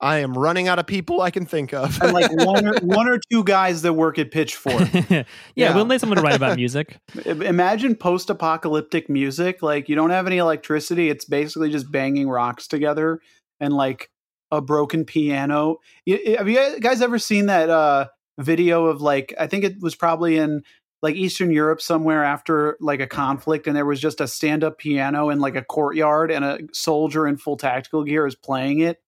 [0.00, 2.00] I am running out of people I can think of.
[2.00, 4.92] And like one or, one or two guys that work at Pitchfork.
[5.10, 5.24] yeah,
[5.56, 5.74] Yeah.
[5.74, 6.98] we'll need someone to write about music.
[7.26, 9.62] Imagine post-apocalyptic music.
[9.62, 11.08] Like you don't have any electricity.
[11.10, 13.20] It's basically just banging rocks together
[13.60, 14.08] and like
[14.50, 15.78] a broken piano.
[16.06, 18.06] Y- y- Have you guys ever seen that uh,
[18.38, 19.34] video of like?
[19.38, 20.62] I think it was probably in
[21.02, 25.28] like Eastern Europe somewhere after like a conflict, and there was just a stand-up piano
[25.30, 29.00] in like a courtyard, and a soldier in full tactical gear is playing it.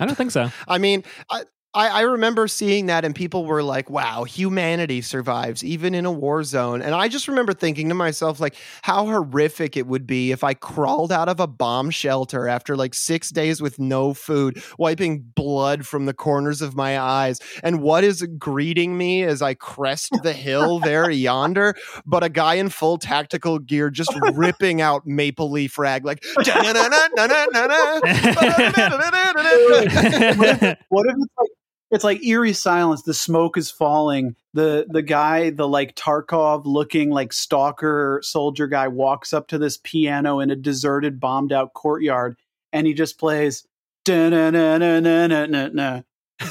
[0.00, 0.50] I don't think so.
[0.66, 1.42] I mean, I,
[1.74, 6.12] I, I remember seeing that, and people were like, "Wow, humanity survives even in a
[6.12, 10.30] war zone." And I just remember thinking to myself, like, how horrific it would be
[10.30, 14.62] if I crawled out of a bomb shelter after like six days with no food,
[14.78, 19.54] wiping blood from the corners of my eyes, and what is greeting me as I
[19.54, 21.74] crest the hill there yonder,
[22.06, 26.24] but a guy in full tactical gear just ripping out maple leaf rag like.
[30.88, 31.48] what if it's like
[31.94, 33.02] it's like eerie silence.
[33.02, 34.36] The smoke is falling.
[34.52, 39.78] The the guy, the like Tarkov looking like stalker soldier guy, walks up to this
[39.82, 42.36] piano in a deserted, bombed out courtyard,
[42.72, 43.66] and he just plays.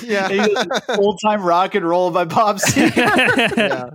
[0.03, 0.47] Yeah.
[0.97, 3.57] Old time rock and roll by Bob Seger.
[3.57, 3.89] yeah.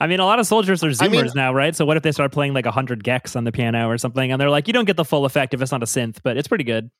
[0.00, 1.76] I mean, a lot of soldiers are zoomers I mean- now, right?
[1.76, 4.32] So what if they start playing like 100 gecs on the piano or something?
[4.32, 6.36] And they're like, you don't get the full effect if it's not a synth, but
[6.36, 6.90] it's pretty good.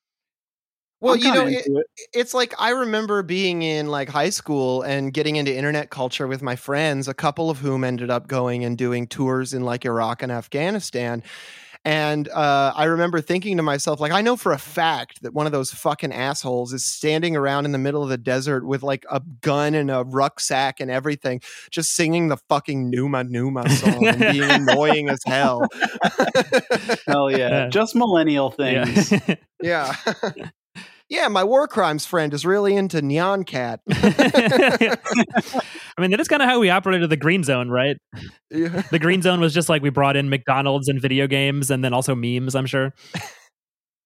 [1.02, 1.86] Well, I'm you know, it, it.
[2.14, 6.42] it's like I remember being in like high school and getting into internet culture with
[6.42, 10.22] my friends, a couple of whom ended up going and doing tours in like Iraq
[10.22, 11.24] and Afghanistan.
[11.84, 15.46] And uh, I remember thinking to myself, like, I know for a fact that one
[15.46, 19.04] of those fucking assholes is standing around in the middle of the desert with like
[19.10, 21.40] a gun and a rucksack and everything,
[21.72, 25.66] just singing the fucking Numa Numa song and being annoying as hell.
[27.08, 27.38] Hell yeah.
[27.38, 27.68] Yeah.
[27.70, 29.10] Just millennial things.
[29.10, 29.34] Yeah.
[29.60, 30.50] yeah.
[31.12, 33.81] yeah, my war crimes friend is really into Nyan Cat.
[33.87, 34.96] I
[36.01, 37.98] mean, that is kind of how we operated the green zone, right?
[38.51, 38.81] Yeah.
[38.90, 41.92] The green zone was just like we brought in McDonald's and video games and then
[41.92, 42.94] also memes, I'm sure.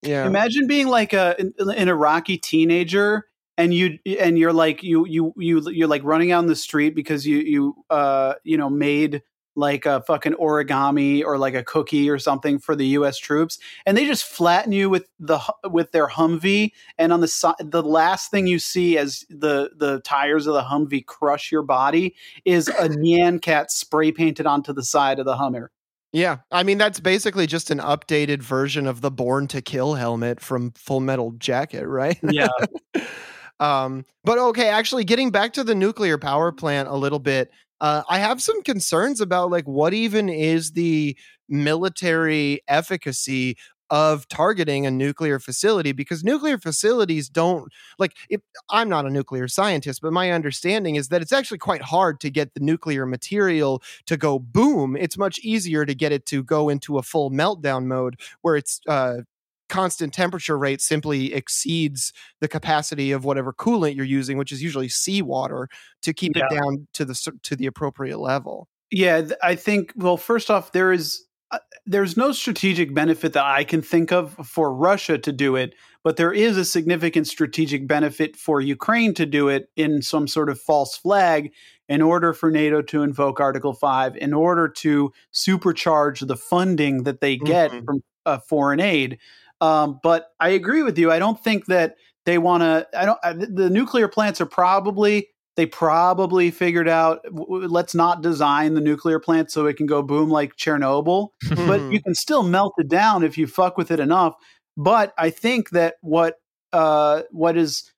[0.03, 0.27] Yeah.
[0.27, 5.33] Imagine being like a an, an Iraqi teenager and you and you're like you you
[5.37, 9.23] you you're like running out in the street because you you uh you know made
[9.57, 13.19] like a fucking origami or like a cookie or something for the U.S.
[13.19, 17.55] troops, and they just flatten you with the with their Humvee, and on the side,
[17.61, 22.15] the last thing you see as the the tires of the Humvee crush your body
[22.45, 25.71] is a Nyan cat spray painted onto the side of the Hummer.
[26.13, 30.41] Yeah, I mean that's basically just an updated version of the Born to Kill helmet
[30.41, 32.19] from Full Metal Jacket, right?
[32.23, 32.49] Yeah,
[33.61, 38.03] um, but okay, actually, getting back to the nuclear power plant a little bit, uh,
[38.09, 41.17] I have some concerns about like what even is the
[41.49, 43.57] military efficacy
[43.91, 49.47] of targeting a nuclear facility because nuclear facilities don't like if I'm not a nuclear
[49.47, 53.83] scientist but my understanding is that it's actually quite hard to get the nuclear material
[54.07, 54.97] to go boom.
[54.97, 58.81] It's much easier to get it to go into a full meltdown mode where it's
[58.89, 59.19] uh
[59.69, 64.89] constant temperature rate simply exceeds the capacity of whatever coolant you're using which is usually
[64.89, 65.69] seawater
[66.03, 66.45] to keep Yeah.
[66.51, 69.93] it down to the to the appropriate level Yeah, I think.
[69.97, 74.35] Well, first off, there is uh, there's no strategic benefit that I can think of
[74.47, 79.27] for Russia to do it, but there is a significant strategic benefit for Ukraine to
[79.27, 81.53] do it in some sort of false flag
[81.89, 87.21] in order for NATO to invoke Article 5 in order to supercharge the funding that
[87.21, 87.85] they get Mhm.
[87.85, 89.19] from uh, foreign aid.
[89.61, 91.11] Um, but I agree with you.
[91.11, 95.29] I don't think that they want to I don't I, the nuclear plants are probably
[95.57, 100.03] they probably figured out w- let's not design the nuclear plant so it can go
[100.03, 101.93] boom like Chernobyl, but Mhm.
[101.93, 104.35] you can still melt it down if you fuck with it enough.
[104.77, 106.35] But I think that what
[106.75, 107.91] uh, what is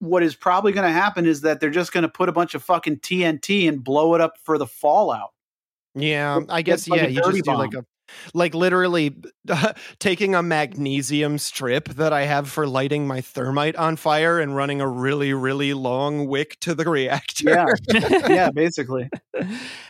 [0.00, 2.54] what is probably going to happen is that they're just going to put a bunch
[2.54, 5.30] of fucking TNT and blow it up for the fallout.
[5.94, 7.84] Yeah, I guess like yeah, you just do like a
[8.32, 9.14] like literally
[9.98, 14.80] taking a magnesium strip that I have for lighting my thermite on fire and running
[14.80, 17.50] a really really long wick to the reactor.
[17.50, 17.66] Yeah,
[18.28, 19.08] yeah, basically.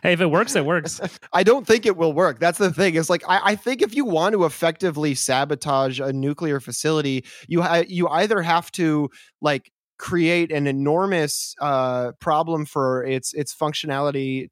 [0.02, 1.00] hey, if it works, it works.
[1.32, 2.38] I don't think it will work.
[2.38, 2.94] That's the thing.
[2.94, 7.62] It's like I, I think if you want to effectively sabotage a nuclear facility, you
[7.62, 14.48] ha- you either have to like create an enormous uh, problem for its its functionality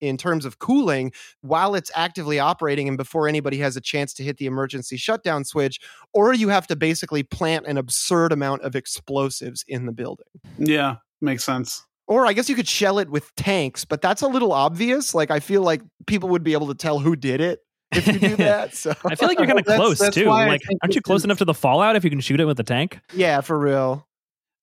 [0.00, 4.22] in terms of cooling while it's actively operating and before anybody has a chance to
[4.22, 5.78] hit the emergency shutdown switch
[6.14, 10.26] or you have to basically plant an absurd amount of explosives in the building
[10.58, 11.84] Yeah, makes sense.
[12.06, 15.14] or I guess you could shell it with tanks, but that's a little obvious.
[15.14, 17.60] Like I feel like people would be able to tell who did it
[17.92, 18.74] if you do that.
[18.74, 20.26] So I feel like you're kind of That's- close that's too.
[20.26, 22.64] Like, aren't you close enough to the fallout if you can shoot it with a
[22.64, 22.98] tank?
[23.14, 24.06] yeah, for real.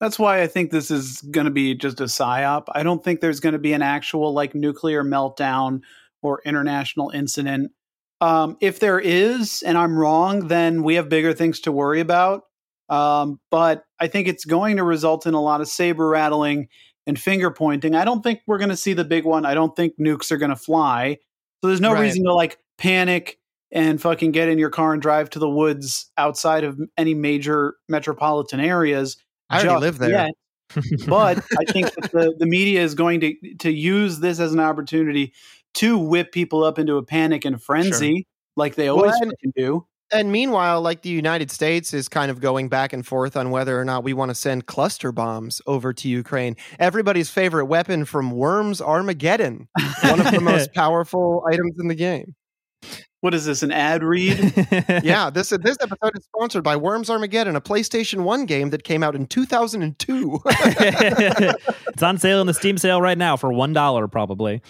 [0.00, 2.64] That's why I think this is going to be just a psyop.
[2.72, 5.80] I don't think there's going to be an actual like nuclear meltdown
[6.22, 7.72] or international incident.
[8.20, 12.44] Um, if there is, and I'm wrong, then we have bigger things to worry about.
[12.88, 16.68] Um, but I think it's going to result in a lot of saber rattling
[17.06, 17.94] and finger pointing.
[17.94, 19.44] I don't think we're going to see the big one.
[19.44, 21.18] I don't think nukes are going to fly.
[21.60, 22.02] So there's no Right.
[22.02, 23.38] reason to like panic
[23.70, 27.74] and fucking get in your car and drive to the woods outside of any major
[27.88, 29.16] metropolitan areas.
[29.50, 30.10] I already just live there.
[30.10, 30.34] yet.
[31.06, 34.60] but I think that the, the media is going to to use this as an
[34.60, 35.32] opportunity
[35.74, 38.22] to whip people up into a panic and frenzy, sure.
[38.56, 39.86] like they always well, and, do.
[40.10, 43.78] And meanwhile, like the United States is kind of going back and forth on whether
[43.78, 46.56] or not we want to send cluster bombs over to Ukraine.
[46.78, 49.68] Everybody's favorite weapon from Worms Armageddon,
[50.02, 52.34] one of the most powerful items in the game.
[53.20, 53.64] What is this?
[53.64, 54.38] An ad read?
[55.02, 59.02] yeah, this this episode is sponsored by Worms Armageddon, a PlayStation One game that came
[59.02, 60.40] out in 2002.
[60.46, 64.62] it's on sale in the Steam sale right now for one dollar, probably.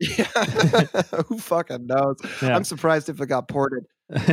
[0.00, 0.24] Yeah,
[1.26, 2.16] who fucking knows?
[2.42, 2.56] Yeah.
[2.56, 3.84] I'm surprised if it got ported.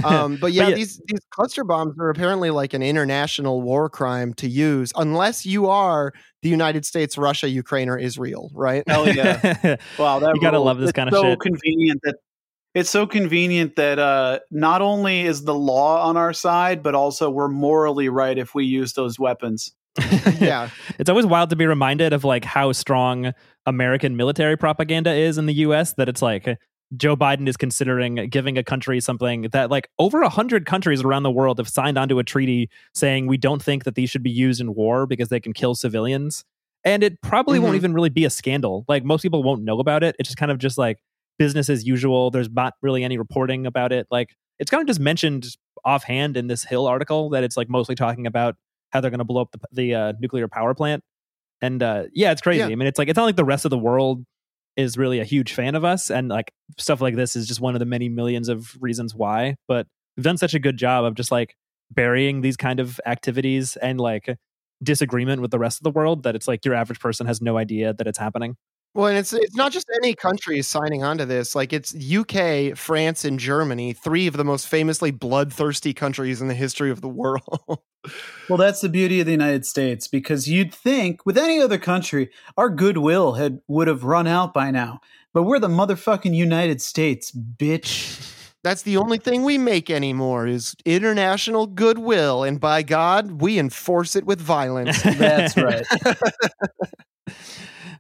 [0.03, 3.87] Um, but yeah, but yeah, these these cluster bombs are apparently like an international war
[3.87, 6.11] crime to use, unless you are
[6.41, 8.83] the United States, Russia, Ukraine, or Israel, right?
[8.87, 9.77] Hell yeah!
[9.99, 11.39] wow, that you gotta love this kind of so shit.
[11.39, 12.15] convenient that
[12.73, 17.29] it's so convenient that uh, not only is the law on our side, but also
[17.29, 19.73] we're morally right if we use those weapons.
[20.39, 20.69] yeah.
[20.99, 23.33] It's always wild to be reminded of like how strong
[23.65, 26.57] American military propaganda is in the US that it's like
[26.95, 31.23] Joe Biden is considering giving a country something that like over a hundred countries around
[31.23, 34.31] the world have signed onto a treaty saying we don't think that these should be
[34.31, 36.45] used in war because they can kill civilians.
[36.83, 37.65] And it probably mm-hmm.
[37.65, 38.85] won't even really be a scandal.
[38.87, 40.15] Like most people won't know about it.
[40.17, 40.99] It's just kind of just like
[41.39, 42.29] business as usual.
[42.29, 44.05] There's not really any reporting about it.
[44.11, 45.47] Like it's kind of just mentioned
[45.83, 48.55] offhand in this Hill article that it's like mostly talking about
[48.91, 51.03] how they're going to blow up the, the uh, nuclear power plant.
[51.61, 52.59] And uh, yeah, it's crazy.
[52.59, 52.67] Yeah.
[52.67, 54.23] I mean, it's like it's not like the rest of the world
[54.75, 57.75] is really a huge fan of us, and like stuff like this is just one
[57.75, 59.55] of the many millions of reasons why.
[59.67, 61.55] But we've done such a good job of just like
[61.91, 64.37] burying these kind of activities and like
[64.81, 67.57] disagreement with the rest of the world that it's like your average person has no
[67.57, 68.55] idea that it's happening.
[68.95, 71.55] Well, and it's it's not just any countries signing on to this.
[71.55, 76.55] Like it's UK, France, and Germany, three of the most famously bloodthirsty countries in the
[76.55, 77.43] history of the world.
[78.49, 82.29] well, that's the beauty of the United States because you'd think with any other country,
[82.57, 85.01] our goodwill had would have run out by now.
[85.33, 88.35] But we're the motherfucking United States, bitch.
[88.63, 94.17] That's the only thing we make anymore is international goodwill, and by God, we enforce
[94.17, 95.01] it with violence.
[95.03, 95.85] That's right.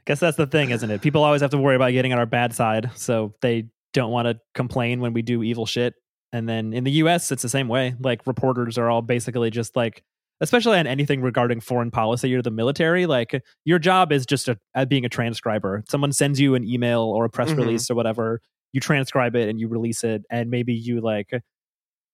[0.05, 1.01] guess that's the thing, isn't it?
[1.01, 4.27] People always have to worry about getting on our bad side, so they don't want
[4.27, 5.95] to complain when we do evil shit.
[6.31, 7.95] And then in the US, it's the same way.
[7.99, 10.03] Like reporters are all basically just like,
[10.41, 14.85] especially on anything regarding foreign policy or the military, like your job is just a,
[14.85, 15.83] being a transcriber.
[15.89, 17.59] Someone sends you an email or a press mm-hmm.
[17.59, 18.41] release or whatever,
[18.71, 21.31] you transcribe it and you release it, and maybe you like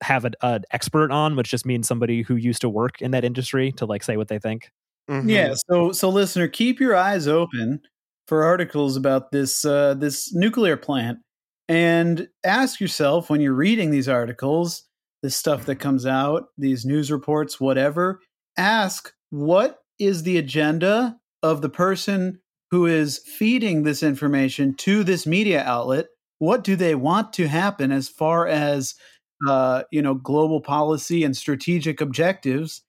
[0.01, 3.71] have an expert on, which just means somebody who used to work in that industry
[3.73, 4.69] to like say what they think.
[5.09, 5.29] Mm-hmm.
[5.29, 5.53] Yeah.
[5.69, 7.81] So, so listener, keep your eyes open
[8.27, 11.19] for articles about this uh, this nuclear plant,
[11.67, 14.83] and ask yourself when you're reading these articles,
[15.21, 18.19] this stuff that comes out, these news reports, whatever.
[18.57, 22.39] Ask what is the agenda of the person
[22.71, 26.07] who is feeding this information to this media outlet.
[26.39, 28.95] What do they want to happen as far as
[29.47, 32.81] uh, you know global policy and strategic objectives?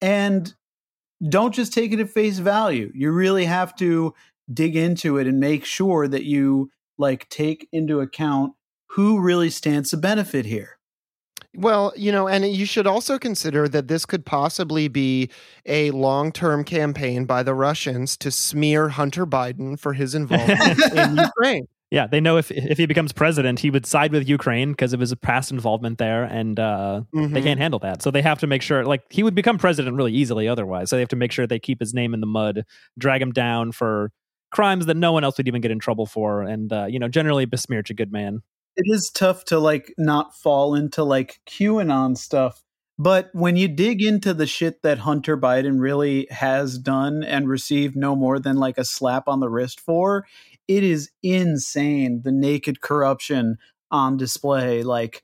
[0.00, 0.54] And
[1.28, 2.90] don't just take it at face value.
[2.94, 4.14] You really have to
[4.52, 8.52] dig into it and make sure that you like take into account
[8.90, 10.78] who really stands to benefit here.
[11.56, 15.30] Well, you know, and you should also consider that this could possibly be
[15.64, 21.16] a long term campaign by the Russians to smear Hunter Biden for his involvement in
[21.16, 21.68] Ukraine.
[21.94, 24.98] Yeah, they know if if he becomes president, he would side with Ukraine because of
[24.98, 27.32] his past involvement there, and uh, mm-hmm.
[27.32, 28.02] they can't handle that.
[28.02, 30.90] So they have to make sure, like, he would become president really easily otherwise.
[30.90, 32.64] So they have to make sure they keep his name in the mud,
[32.98, 34.10] drag him down for
[34.50, 37.06] crimes that no one else would even get in trouble for, and uh, you know,
[37.06, 38.42] generally besmirch a good man.
[38.74, 42.64] It is tough to like not fall into like QAnon stuff,
[42.98, 47.94] but when you dig into the shit that Hunter Biden really has done and received
[47.94, 50.26] no more than like a slap on the wrist for,
[50.68, 53.56] it is insane the naked corruption
[53.90, 55.22] on display like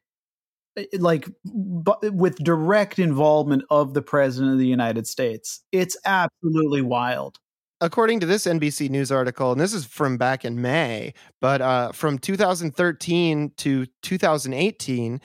[0.76, 5.62] eh, like with direct involvement of the president of the United States.
[5.72, 7.38] It's absolutely wild.
[7.82, 11.92] According to this NBC News article, and this is from back in May, but uh,
[11.92, 15.20] from 2013 to 2018,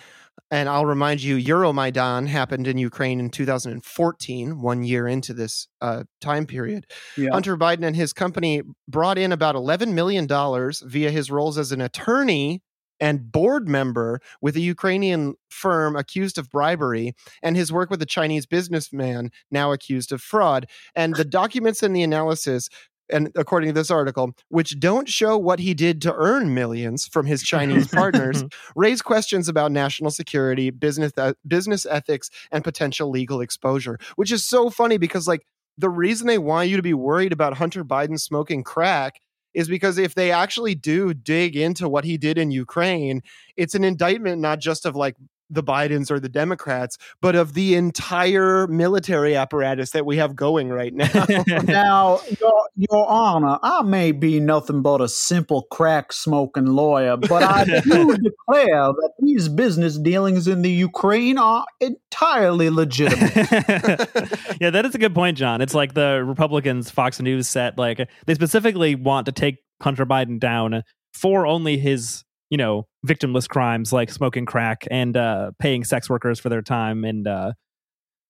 [0.52, 6.04] and I'll remind you, Euromaidan happened in Ukraine in 2014, one year into this uh,
[6.22, 6.86] time period.
[7.18, 7.32] Yeah.
[7.32, 11.82] Hunter Biden and his company brought in about $11 million via his roles as an
[11.82, 12.62] attorney
[13.00, 18.06] and board member with a Ukrainian firm accused of bribery and his work with a
[18.06, 20.68] Chinese businessman now accused of fraud.
[20.96, 22.70] And the documents and the analysis
[23.10, 27.26] and according to this article, which don't show what he did to earn millions from
[27.26, 28.43] his Chinese partners,
[28.76, 33.99] raise questions about national security, business uh, business ethics, and potential legal exposure.
[34.16, 35.45] Which is so funny because, like,
[35.78, 39.20] the reason they want you to be worried about Hunter Biden smoking crack
[39.53, 43.22] is because if they actually do dig into what he did in Ukraine,
[43.56, 45.16] it's an indictment not just of like
[45.50, 50.70] the Bidens or the Democrats, but of the entire military apparatus that we have going
[50.70, 51.26] right now.
[51.64, 57.43] now, your, your Honor, I may be nothing but a simple crack smoking lawyer, but
[57.43, 63.36] I do declare that these business dealings in the Ukraine are entirely legitimate.
[64.60, 65.62] yeah, that is a good point, John.
[65.62, 70.39] It's like the Republicans, Fox News set, like they specifically want to take Hunter Biden
[70.39, 70.84] down
[71.14, 76.39] for only his you know victimless crimes like smoking crack and uh, paying sex workers
[76.39, 77.52] for their time and uh,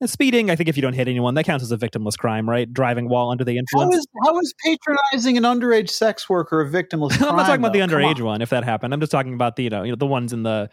[0.06, 0.50] speeding.
[0.50, 2.72] I think if you don't hit anyone, that counts as a victimless crime, right?
[2.72, 3.94] Driving while under the influence.
[3.94, 7.30] How is how is patronizing an underage sex worker a victimless crime?
[7.32, 7.86] I'm not talking about though?
[7.86, 8.26] the underage on.
[8.26, 8.42] one.
[8.42, 10.44] If that happened, I'm just talking about the you know you know the ones in
[10.44, 10.70] the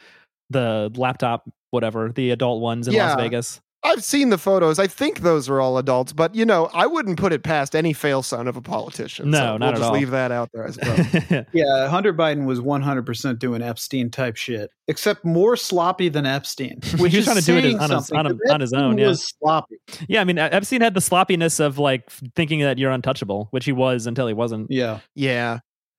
[0.51, 3.61] the laptop whatever the adult ones in Las Vegas.
[3.85, 4.78] I've seen the photos.
[4.78, 7.93] I think those are all adults, but you know, I wouldn't put it past any
[7.93, 9.30] fail son of a politician.
[9.30, 9.93] No, so not we'll at just all.
[9.93, 11.45] leave that out there, I suppose.
[11.53, 16.78] Yeah, Hunter Biden was 100% doing Epstein type shit, except more sloppy than Epstein.
[16.99, 18.61] Which He was is trying to do it saying on his- something, on him- on
[18.61, 19.09] his own, yeah.
[19.09, 19.76] Was sloppy.
[20.09, 23.72] yeah, I mean Epstein had the sloppiness of like thinking that you're untouchable, which he
[23.72, 24.70] was until he wasn't.
[24.70, 25.01] Yeah.
[25.14, 25.59] yeah.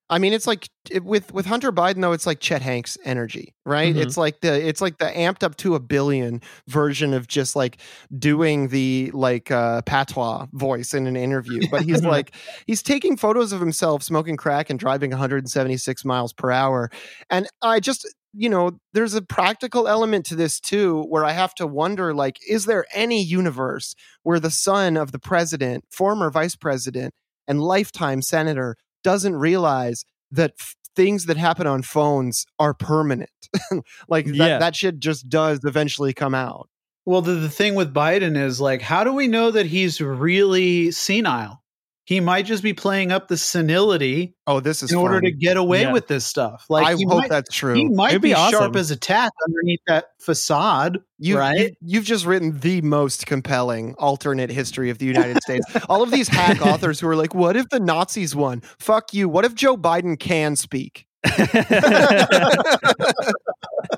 [0.10, 2.12] I mean, it's like it, with with Hunter Biden though.
[2.12, 3.96] It's like Chet Hanks energy, right?
[3.96, 4.02] Mhm.
[4.02, 7.78] It's like the it's like the amped up to a billion version of just like
[8.20, 11.62] doing the like uh, patois voice in an interview.
[11.72, 12.36] But he's like
[12.68, 16.92] he's taking photos of himself smoking crack and driving 176 miles per hour,
[17.30, 21.54] and I just you know there's a practical element to this too where i have
[21.54, 26.56] to wonder like is there any universe where the son of the president former vice
[26.56, 27.14] president
[27.48, 33.30] and lifetime senator doesn't realize that f- things that happen on phones are permanent
[34.08, 34.58] like that, Yeah.
[34.60, 36.70] that shit just does eventually come out
[37.06, 40.92] Well, the, the thing with Biden is like, how do we know that he's really
[40.92, 41.63] senile?
[42.06, 45.56] He might just be playing up the senility oh this is in order to get
[45.56, 45.94] away Yeah.
[45.94, 46.66] with this stuff.
[46.70, 48.60] Like, i hope might, that's true he might It'd be, be awesome.
[48.60, 51.00] sharp as a tack underneath that facade.
[51.18, 51.78] You, right?
[51.82, 55.66] you, have just written the most compelling alternate history of the United States.
[55.88, 58.60] All of these hack authors who are like, what if the Nazis won?
[58.80, 59.30] Fuck you.
[59.30, 61.06] What if Joe Biden can speak?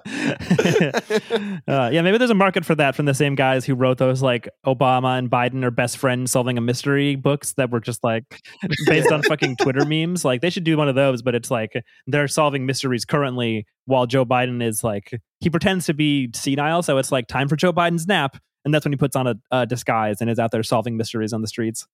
[1.68, 4.22] uh, yeah, maybe there's a market for that from the same guys who wrote those
[4.22, 8.24] like Obama and Biden are best friends solving a mystery books that were just like
[8.86, 10.24] based on fucking Twitter memes.
[10.24, 11.74] Like they should do one of those, but it's like
[12.06, 16.98] they're solving mysteries currently while Joe Biden is like he pretends to be senile, so
[17.00, 19.66] it's like time for Joe Biden's nap, and that's when he puts on a, a
[19.66, 21.88] disguise and is out there solving mysteries on the streets.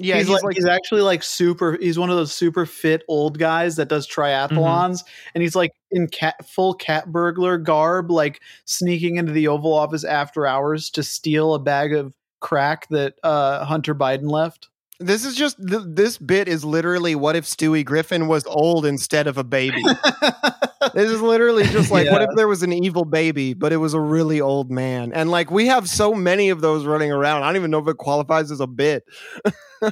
[0.00, 1.76] Yeah, he's, like, he's actually like super.
[1.80, 5.02] He's one of those super fit old guys that does triathlons,
[5.34, 10.04] and he's like in cat full cat burglar garb, like sneaking into the Oval Office
[10.04, 14.68] after hours to steal a bag of crack that uh, Hunter Biden left.
[15.00, 19.26] This is just th- this bit is literally what if Stewie Griffin was old instead
[19.26, 19.82] of a baby.
[20.94, 23.94] this is literally just like what if there was an evil baby, but it was
[23.94, 25.12] a really old man.
[25.12, 27.42] And like we have so many of those running around.
[27.42, 29.04] I don't even know if it qualifies as a bit.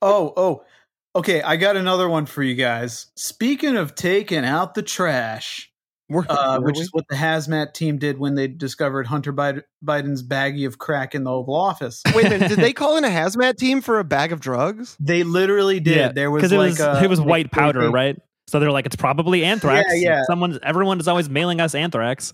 [0.00, 0.64] oh, oh,
[1.16, 1.42] okay.
[1.42, 3.06] I got another one for you guys.
[3.16, 5.72] Speaking of taking out the trash,
[6.08, 6.82] Were- uh, were which we?
[6.82, 11.24] is what the hazmat team did when they discovered Hunter Biden's baggie of crack in
[11.24, 12.02] the Oval Office.
[12.14, 14.96] Wait a minute, did they call in a hazmat team for a bag of drugs?
[15.00, 16.14] They literally did.
[16.14, 18.16] there was because it like was a, it was white they- powder, they- right?
[18.48, 19.88] So they're like, it's probably anthrax.
[19.94, 20.22] Yeah, yeah.
[20.28, 22.32] Someone, everyone is always mailing us anthrax.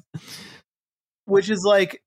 [1.25, 2.03] which is like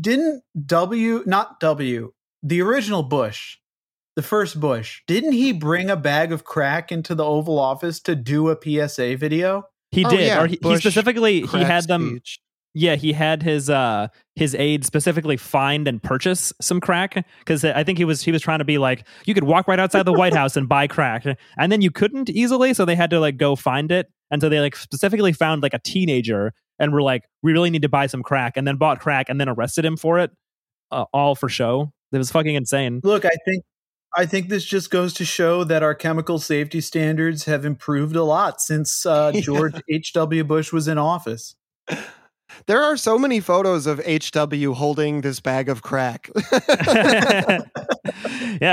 [0.00, 3.58] didn't W not W the original Bush,
[4.16, 8.14] the first Bush, didn't he bring a bag of crack into the Oval Office to
[8.16, 9.64] do a PSA video?
[9.96, 12.10] He Oh, did, yeah, or he, he specifically he had them.
[12.10, 12.38] speech.
[12.78, 17.82] Yeah, he had his uh his aide specifically find and purchase some crack because I
[17.82, 20.12] think he was he was trying to be like you could walk right outside the
[20.12, 21.24] White House and buy crack,
[21.56, 24.50] and then you couldn't easily, so they had to like go find it, and so
[24.50, 28.06] they like specifically found like a teenager and were like, we really need to buy
[28.06, 30.30] some crack, and then bought crack and then arrested him for it,
[30.90, 31.90] uh, all for show.
[32.12, 33.00] It was fucking insane.
[33.02, 33.64] Look, I think
[34.16, 38.24] I think this just goes to show that our chemical safety standards have improved a
[38.24, 40.42] lot since uh, George H.W.
[40.44, 41.54] Bush was in office.
[42.64, 46.30] There are so many photos of HW holding this bag of crack.
[46.52, 47.60] yeah,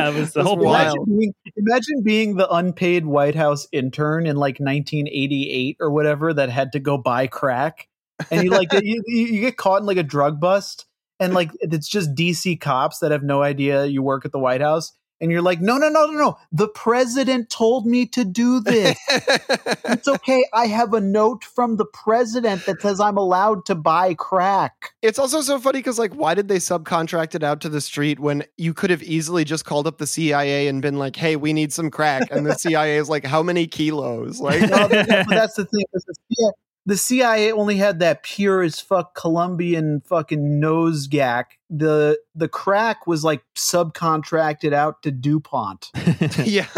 [0.09, 0.95] it was the That's whole wild.
[0.95, 6.49] Imagine being, imagine being the unpaid White House intern in like 1988 or whatever that
[6.49, 7.89] had to go buy crack,
[8.31, 10.85] and you like you, you you get caught in like a drug bust,
[11.19, 14.61] and like it's just DC cops that have no idea you work at the White
[14.61, 16.37] House, and you're like, no, no, no, no, no.
[16.51, 18.97] The president told me to do this.
[19.09, 20.43] it's okay.
[20.53, 24.91] I have a note from the president that says I'm allowed to buy crack.
[25.01, 28.19] It's also so funny because, like, why did they subcontract it out to the street
[28.19, 31.53] when you could have easily just called up the CIA and been like, "Hey, we
[31.53, 35.25] need some crack," and the CIA is like, "How many kilos?" Like, No, but that-
[35.27, 35.85] but that's the thing.
[35.93, 36.51] The CIA,
[36.85, 41.59] the CIA only had that pure as fuck Colombian fucking nose gack.
[41.69, 45.91] The the crack was like subcontracted out to DuPont.
[46.43, 46.67] yeah,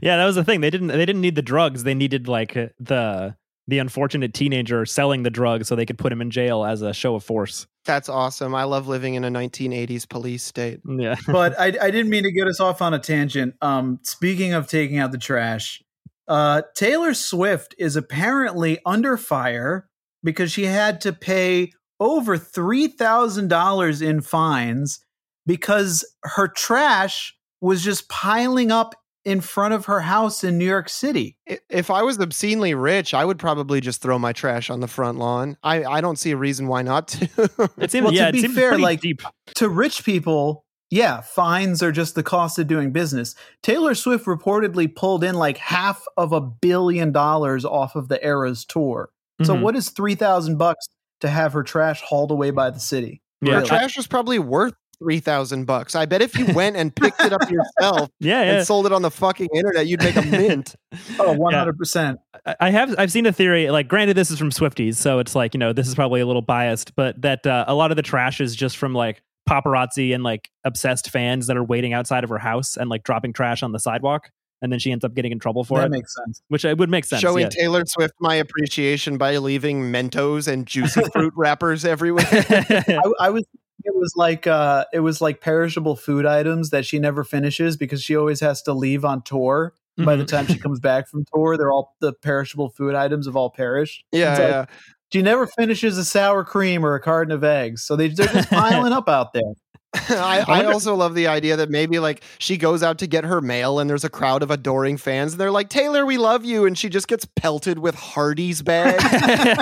[0.00, 0.60] yeah, that was the thing.
[0.60, 1.84] They didn't they didn't need the drugs.
[1.84, 6.10] They needed like uh, the the unfortunate teenager selling the drugs so they could put
[6.10, 7.66] him in jail as a show of force.
[7.84, 8.54] that's awesome.
[8.54, 10.80] I love living in a 1980s police state.
[10.86, 11.16] Yeah.
[11.26, 13.54] but I, I didn't mean to get us off on a tangent.
[13.60, 15.82] Um, speaking of taking out the trash,
[16.28, 19.88] uh, Taylor Swift is apparently under fire
[20.22, 25.00] because she had to pay over three thousand dollars in fines
[25.46, 30.88] because her trash was just piling up in front of her house in New York
[30.88, 31.36] City.
[31.68, 35.18] If I was obscenely rich, I would probably just throw my trash on the front
[35.18, 35.56] lawn.
[35.62, 37.70] I, I don't see a reason why not to.
[37.78, 39.20] It seemed Well, to yeah, be it fair, like- deep.
[39.56, 43.34] to rich people, yeah, fines are just the cost of doing business.
[43.62, 48.64] Taylor Swift reportedly pulled in like half of a billion dollars off of the Eras
[48.64, 49.10] tour.
[49.42, 49.60] So Mhm.
[49.62, 50.86] what is three thousand bucks
[51.20, 53.20] to have her trash hauled away by the city?
[53.40, 53.68] Yeah, Your Really?
[53.68, 55.94] trash was probably worth three thousand bucks.
[55.94, 58.52] I bet if you went and picked it up yourself yeah, yeah.
[58.58, 60.74] and sold it on the fucking internet, you'd make a mint.
[61.20, 62.16] Oh, 100%.
[62.46, 63.70] I- I have I've seen a theory.
[63.70, 66.26] Like, granted, this is from Swifties, so it's like you know this is probably a
[66.26, 70.14] little biased, but that uh, a lot of the trash is just from like paparazzi
[70.14, 73.62] and like obsessed fans that are waiting outside of her house and like dropping trash
[73.62, 74.30] on the sidewalk,
[74.62, 76.42] and then she ends up getting in trouble for That it, That makes sense.
[76.48, 77.20] which it would make sense.
[77.22, 77.48] Showing yeah.
[77.50, 82.26] Taylor Swift my appreciation by leaving Mentos and juicy fruit wrappers everywhere.
[82.30, 83.44] I, I was
[83.84, 88.02] it was like uh it was like perishable food items that she never finishes because
[88.02, 89.72] she always has to leave on tour.
[89.96, 90.28] By the Mhm.
[90.28, 94.04] time she comes back from tour, they're all the perishable food items have all perished.
[94.12, 94.64] yeah, It's like- yeah.
[95.12, 98.50] She never finishes a sour cream or a carton of eggs, so they, they're just
[98.50, 99.54] piling up out there.
[99.94, 103.40] I, I also love the idea that maybe like she goes out to get her
[103.40, 106.66] mail and there's a crowd of adoring fans and they're like, Taylor, we love you.
[106.66, 109.02] And she just gets pelted with Hardee's bags.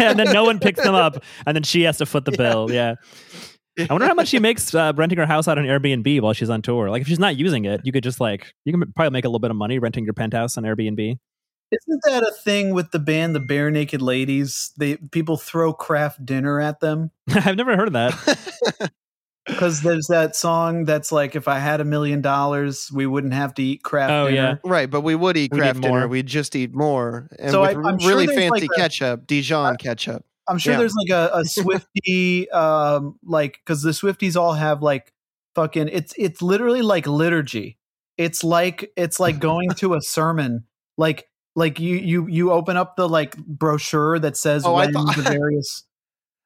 [0.00, 2.70] and then no one picks them up, and then she has to foot the bill.
[2.72, 2.96] Yeah.
[3.78, 6.48] I wonder how much she makes uh, renting her house out on Airbnb while she's
[6.48, 6.88] on tour.
[6.88, 9.28] Like, if she's not using it, you could just like you can probably make a
[9.28, 11.18] little bit of money renting your penthouse on Airbnb.
[11.72, 14.72] Isn't that a thing with the band, the Barenaked Ladies?
[14.76, 18.90] They people throw Kraft dinner at them I've never heard of that.
[19.46, 23.54] because there's that song that's like, "If I had a million dollars, we wouldn't have
[23.54, 26.00] to eat Kraft Oh, dinner." right, but we would eat We'd Kraft dinner.
[26.00, 26.08] more.
[26.08, 27.28] We'd just eat more.
[27.38, 30.24] And So with I- I'm sure really there's, fancy like, a- ketchup, Dijon ketchup.
[30.48, 30.78] I'm sure Yeah.
[30.78, 35.12] there's like a, a Swifty, um, like because the Swifties all have like
[35.56, 35.88] fucking.
[35.92, 37.78] It's it's literally like liturgy.
[38.16, 40.64] It's like it's like going to a sermon.
[40.96, 45.16] Like like you you you open up the like brochure that says Oh, when thought-
[45.16, 45.84] the various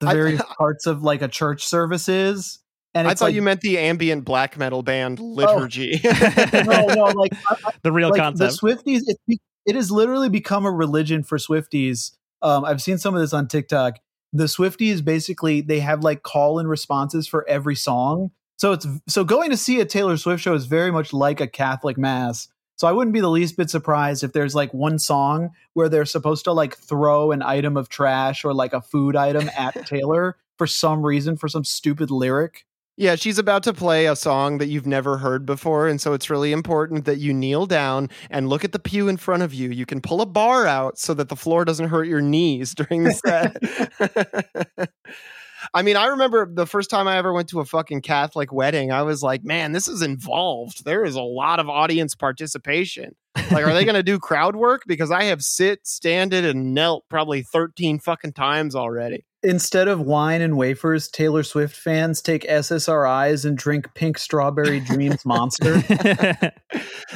[0.00, 2.58] the I- various parts of like a church service is.
[2.92, 6.00] And I thought like, you meant the ambient black metal band Liturgy.
[6.04, 8.60] no, no, like I- I- the real like concept.
[8.60, 12.12] the Swifties, it, it has literally become a religion for Swifties.
[12.42, 13.98] Um, I've seen some of this on TikTok.
[14.32, 18.30] The Swifties basically they have like call and responses for every song.
[18.56, 21.46] So it's so going to see a Taylor Swift show is very much like a
[21.46, 22.48] Catholic mass.
[22.80, 26.06] So I wouldn't be the least bit surprised if there's like one song where they're
[26.06, 30.38] supposed to like throw an item of trash or like a food item at Taylor
[30.56, 32.64] for some reason for some stupid lyric.
[32.96, 35.88] Yeah, she's about to play a song that you've never heard before.
[35.88, 39.18] And so it's really important that you kneel down and look at the pew in
[39.18, 39.68] front of you.
[39.68, 43.04] You can pull a bar out so that the floor doesn't hurt your knees during
[43.04, 44.90] the set.
[45.72, 48.90] I mean, I remember the first time I ever went to a fucking Catholic wedding,
[48.90, 50.84] I was like, man, this is involved.
[50.84, 53.14] There is a lot of audience participation.
[53.52, 54.82] Like, are they going to do crowd work?
[54.86, 59.24] Because I have sit, standed, and knelt probably 13 fucking times already.
[59.42, 65.24] Instead of wine and wafers, Taylor Swift fans take SSRIs and drink pink strawberry dreams
[65.24, 65.82] monster.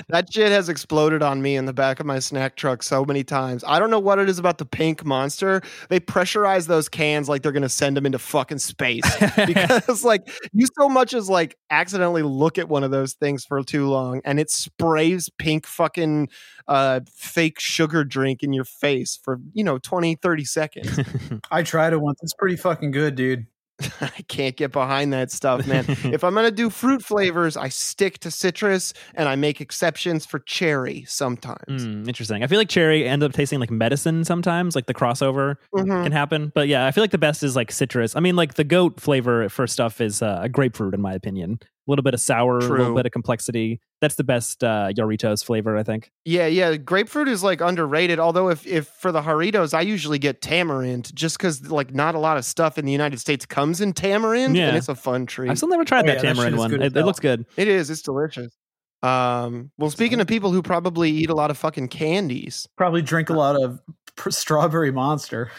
[0.09, 3.25] That shit has exploded on me in the back of my snack truck so many
[3.25, 3.65] times.
[3.67, 5.63] I don't know what it is about the pink monster.
[5.89, 9.05] They pressurize those cans like they're going to send them into fucking space.
[9.47, 13.63] because like you so much as like accidentally look at one of those things for
[13.63, 16.29] too long and it sprays pink fucking
[16.69, 20.99] uh fake sugar drink in your face for you know 20 30 seconds
[21.51, 22.21] I tried it once.
[22.23, 23.47] It's pretty fucking good, dude.
[24.01, 28.21] i can't get behind that stuff man if i'm gonna do fruit flavors i stick
[28.21, 32.45] to citrus and i make exceptions for cherry sometimes Hmm, interesting.
[32.45, 36.05] I feel like cherry ends up tasting like medicine sometimes, like the crossover Mhm.
[36.05, 36.53] can happen.
[36.55, 38.15] But yeah, I feel like the best is like citrus.
[38.15, 41.59] I mean, like the goat flavor for stuff is uh, a grapefruit, in my opinion.
[41.87, 43.79] Little bit of sour, a little bit of complexity.
[44.01, 46.11] That's the best uh, Doritos flavor, I think.
[46.25, 46.77] Yeah, yeah.
[46.77, 48.19] Grapefruit is like underrated.
[48.19, 52.19] Although if if for the Jarritos, I usually get tamarind just because like not a
[52.19, 54.69] lot of stuff in the United States comes in tamarind, Yeah.
[54.69, 55.51] and it's a fun treat.
[55.51, 56.73] I've still never tried Oh, that yeah, tamarind is one.
[56.83, 57.45] It, it looks good.
[57.59, 57.91] It is.
[57.91, 58.57] It's delicious.
[59.03, 63.29] Um, well, speaking of people who probably eat a lot of fucking candies, Probably drink
[63.29, 63.81] a lot of
[64.17, 65.51] pr- strawberry monster.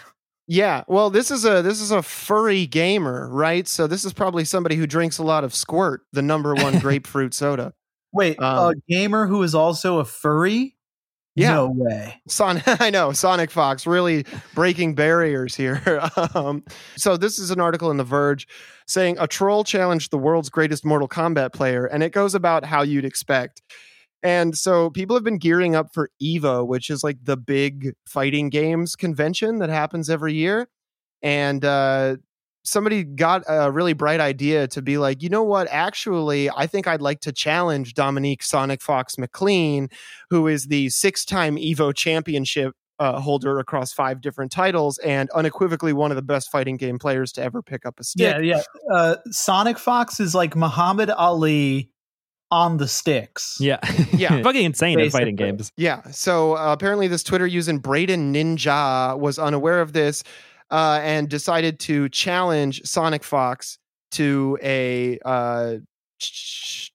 [0.48, 0.84] Yeah.
[0.88, 3.68] Well, this is a this is a furry gamer, right?
[3.68, 7.34] So this is probably somebody who drinks a lot of Squirt, the number one grapefruit
[7.34, 7.74] soda.
[8.14, 10.76] Wait, Um, a gamer who is also a furry?
[11.36, 11.56] Yeah.
[11.56, 12.22] No way.
[12.30, 15.82] Son, I know Sonic Fox really breaking barriers here.
[16.34, 16.64] um,
[16.96, 18.48] so this is an article in The Verge
[18.88, 22.84] saying a troll challenged the world's greatest Mortal Kombat player, and it goes about how
[22.84, 23.62] you'd expect.
[24.26, 28.50] And so people have been gearing up for Evo, which is like the big fighting
[28.50, 30.68] games convention that happens every year.
[31.22, 32.18] And uh,
[32.64, 35.68] somebody got a really bright idea to be like, you know what?
[35.70, 39.90] Actually, I think I'd like to challenge Dominique Sonic Fox McLean,
[40.32, 45.94] who is the six time Evo championship uh, holder across five different titles and unequivocally
[45.94, 48.38] one of the best fighting game players to ever pick up a stick.
[48.40, 48.62] Yeah, yeah.
[48.92, 51.92] Uh, Sonic Fox is like Muhammad Ali
[52.56, 53.58] on the sticks.
[53.60, 53.80] Yeah.
[54.16, 54.42] Yeah.
[54.44, 55.74] Fucking insane at fighting games.
[55.76, 56.02] Yeah.
[56.12, 60.24] So uh, apparently, this Twitter user, Braden Ninja was unaware of this
[60.72, 63.78] uh, and decided to challenge Sonic Fox
[64.12, 65.76] to a uh,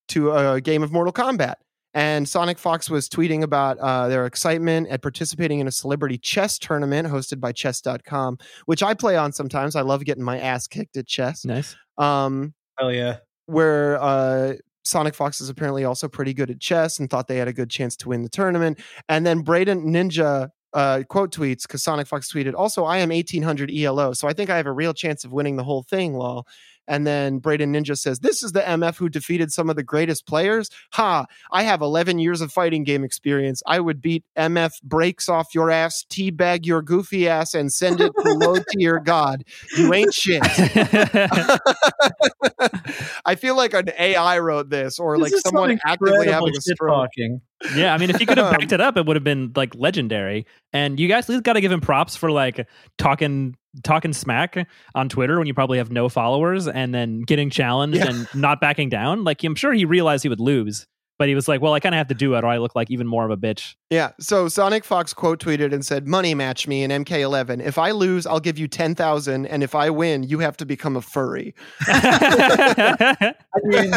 [0.08, 1.56] to a game of Mortal Kombat.
[1.92, 6.58] And Sonic Fox was tweeting about uh, their excitement at participating in a celebrity chess
[6.58, 9.76] tournament hosted by Chess.com, which I play on sometimes.
[9.76, 11.44] I love getting my ass kicked at chess.
[11.44, 11.76] Nice.
[11.98, 13.18] Um, Hell yeah.
[13.46, 17.48] where uh, Sonic Fox is apparently also pretty good at chess and thought they had
[17.48, 18.80] a good chance to win the tournament.
[19.08, 23.70] And then Braden Ninja uh, quote tweets because Sonic Fox tweeted, also, I am 1800
[23.70, 26.46] ELO, so I think I have a real chance of winning the whole thing, lol.
[26.90, 30.26] And then Braden Ninja says, This is the MF who defeated some of the greatest
[30.26, 30.68] players.
[30.94, 33.62] Ha, I have 11 years of fighting game experience.
[33.64, 38.10] I would beat MF breaks off your ass, teabag your goofy ass, and send it
[38.22, 39.44] to low tier God.
[39.78, 40.42] You ain't shit.
[43.24, 46.90] I feel like an AI wrote this, or This like someone actively having a stroke.
[46.90, 47.40] talking.
[47.74, 49.52] Yeah, I mean, if he could have Um, backed it up, it would have been
[49.54, 50.46] like legendary.
[50.72, 52.66] And you guys at least got to give him props for like
[52.98, 57.98] talking talking smack on Twitter when you probably have no followers, and then getting challenged
[57.98, 58.08] Yeah.
[58.08, 59.24] and not backing down.
[59.24, 60.86] Like I'm sure he realized he would lose,
[61.18, 62.74] but he was like, "Well, I kind of have to do it, or I look
[62.74, 64.10] like even more of a bitch." Yeah.
[64.18, 67.62] So Sonic Fox quote tweeted and said, "Money match me in MK11.
[67.64, 70.64] If I lose, I'll give you ten thousand, and if I win, you have to
[70.66, 71.54] become a furry."
[71.86, 73.34] I
[73.64, 73.92] mean,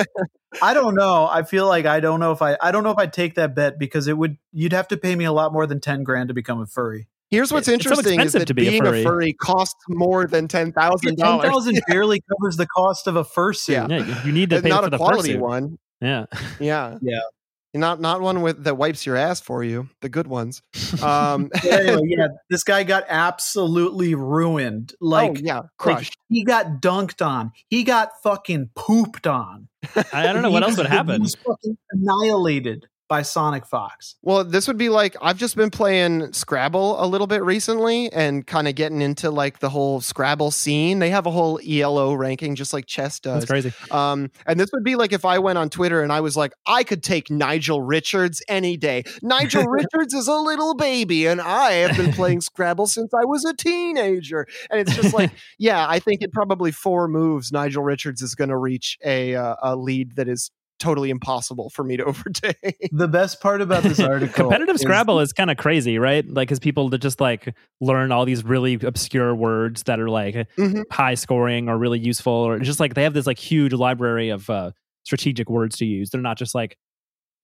[0.61, 1.27] I don't know.
[1.29, 3.55] I feel like I don't know if I I don't know if I'd take that
[3.55, 6.27] bet because it would you'd have to pay me a lot more than 10 grand
[6.29, 7.07] to become a furry.
[7.31, 9.03] Here's what's It's so interesting is that to be being a furry.
[9.03, 9.33] furry.
[9.33, 11.43] costs more than ten thousand dollars.
[11.45, 13.89] 10,000 barely covers the cost of a fursuit.
[13.89, 13.97] Yeah.
[13.97, 15.39] yeah, you- you need to pay Not for a the quality fursuit.
[15.39, 15.77] one.
[15.99, 16.25] Yeah,
[16.59, 16.97] Yeah.
[17.01, 17.19] Yeah.
[17.75, 19.89] Not not one with that wipes your ass for you.
[20.01, 20.61] The good ones.
[21.01, 24.93] Um, anyway, yeah, this guy got absolutely ruined.
[25.01, 26.15] Like, oh yeah, like, crushed.
[26.29, 27.51] he got dunked on.
[27.69, 29.69] He got fucking pooped on.
[30.13, 31.25] I, don't know what else would happen.
[31.25, 34.15] Fucking annihilated by Sonic Fox.
[34.23, 38.47] Well, this would be like I've just been playing Scrabble a little bit recently and
[38.47, 40.97] kind of getting into like the whole Scrabble scene.
[40.97, 43.45] They have a whole ELO ranking just like chess does.
[43.45, 43.71] That's crazy.
[43.91, 46.53] Um, and this would be like if I went on Twitter and I was like,
[46.65, 49.03] I could take Nigel Richards any day.
[49.21, 53.45] Nigel Richards is a little baby, and I have been playing Scrabble since I was
[53.45, 54.47] a teenager.
[54.71, 58.49] And it's just like, yeah, I think in probably four moves, Nigel Richards is going
[58.49, 60.49] to reach a uh, a lead that is
[60.83, 62.89] totally impossible for me to overtake.
[62.91, 66.27] The best part about this article Competitive is- Scrabble is kind of crazy, right?
[66.27, 70.35] Like, because people that just like learn all these really obscure words that are like
[70.57, 70.83] Mhm.
[70.91, 74.49] high scoring or really useful, or just like they have this like huge library of
[74.49, 74.71] uh,
[75.03, 76.09] strategic words to use.
[76.09, 76.77] They're not just like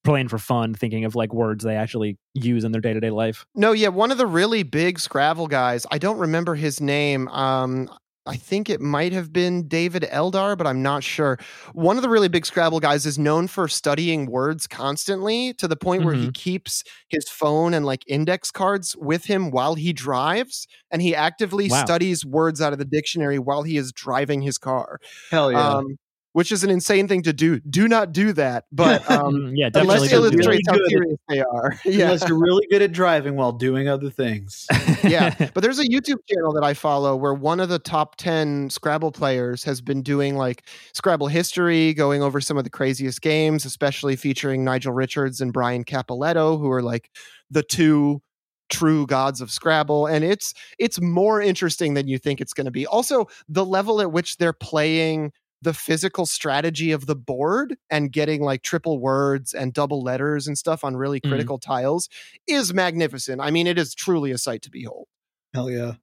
[0.04, 3.10] playing for fun, thinking of like words they actually use in their day to day
[3.10, 3.46] life.
[3.56, 5.86] No, yeah, one of the really big Scrabble guys.
[5.92, 7.28] I don't remember his name.
[7.30, 7.90] Um,
[8.30, 11.38] I think it might have been David Eldar, but I'm not sure.
[11.74, 15.76] One of the really big Scrabble guys is known for studying words constantly to the
[15.76, 20.68] point where he keeps his phone and like index cards with him while he drives,
[20.92, 21.84] and he actively Wow.
[21.84, 25.00] studies words out of the dictionary while he is driving his car.
[25.32, 25.78] Hell yeah.
[25.78, 25.98] Um,
[26.34, 27.60] which is an insane thing to do.
[27.62, 30.30] Do not do that, but um, Mm, yeah, unless definitely.
[30.30, 30.44] it don't do that.
[30.44, 30.90] illustrates how Really good.
[30.90, 31.80] serious they are.
[31.86, 32.06] yeah.
[32.06, 34.66] Unless you're really good at driving while doing other things.
[35.04, 38.70] yeah but there's a youtube channel that i follow where one of the top 10
[38.70, 43.64] scrabble players has been doing like scrabble history going over some of the craziest games
[43.66, 47.10] especially featuring nigel richards and brian cappelletto who are like
[47.50, 48.22] the two
[48.70, 52.72] true gods of scrabble and it's it's more interesting than you think it's going to
[52.72, 55.32] be also the level at which they're playing
[55.62, 60.58] the physical strategy of the board and getting like triple words and double letters and
[60.58, 61.30] stuff on really Mhm.
[61.30, 62.08] critical tiles
[62.48, 63.42] is magnificent.
[63.42, 65.08] I mean, it is truly a sight to behold.
[65.54, 65.94] Hell yeah.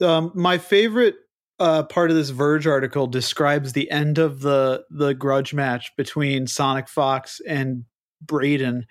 [0.00, 1.16] Um, my favorite
[1.58, 6.46] uh, part of this Verge article describes the end of the the grudge match between
[6.48, 7.84] Sonic Fox and
[8.20, 8.86] Braden.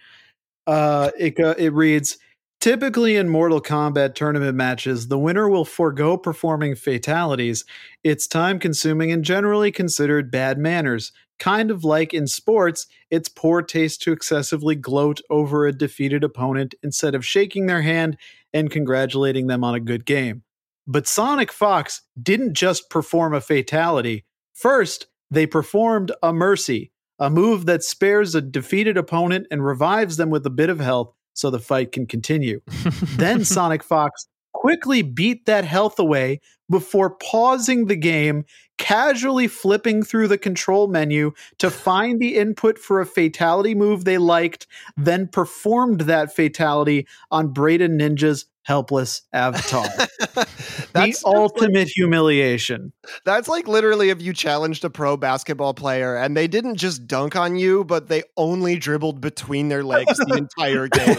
[0.67, 2.17] Uh, it go, it reads.
[2.61, 7.65] Typically, in Mortal Kombat tournament matches, the winner will forego performing fatalities.
[8.03, 11.11] It's time consuming and generally considered bad manners.
[11.39, 16.75] Kind of like in sports, it's poor taste to excessively gloat over a defeated opponent
[16.83, 18.15] instead of shaking their hand
[18.53, 20.43] and congratulating them on a good game.
[20.85, 24.23] But Sonic Fox didn't just perform a fatality.
[24.53, 30.29] First, they performed a mercy, a move that spares a defeated opponent and revives them
[30.29, 32.61] with a bit of health so the fight can continue.
[33.17, 38.45] then Sonic Fox quickly beat that health away before pausing the game,
[38.77, 44.17] casually flipping through the control menu to find the input for a fatality move they
[44.17, 44.67] liked,
[44.97, 49.87] then performed that fatality on Braden Ninja's helpless avatar.
[50.93, 52.91] that's the just like- ultimate humiliation.
[53.25, 57.35] That's like literally if you challenged a pro basketball player and they didn't just dunk
[57.35, 61.15] on you, but they only dribbled between their legs the entire game.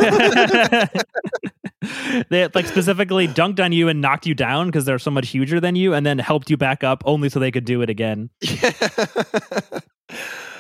[2.30, 5.60] they like specifically dunked on you and knocked you down because they're so much huger
[5.60, 8.30] than you, and then helped you back up only so they could do it again.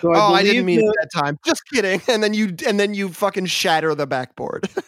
[0.02, 1.38] So oh, I didn't mean that- that time.
[1.46, 2.02] Just kidding.
[2.08, 4.68] And then you and then you fucking shatter the backboard.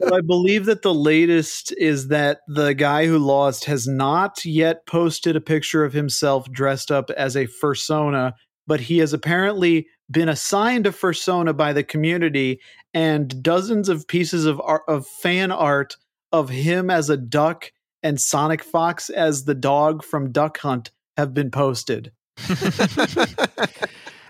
[0.00, 4.86] So I believe that the latest is that the guy who lost has not yet
[4.86, 8.34] posted a picture of himself dressed up as a fursona,
[8.66, 12.60] but he has apparently been assigned a fursona by the community,
[12.92, 15.96] and dozens of pieces of art, of fan art
[16.32, 21.32] of him as a duck and Sonic Fox as the dog from Duck Hunt have
[21.32, 22.12] been posted.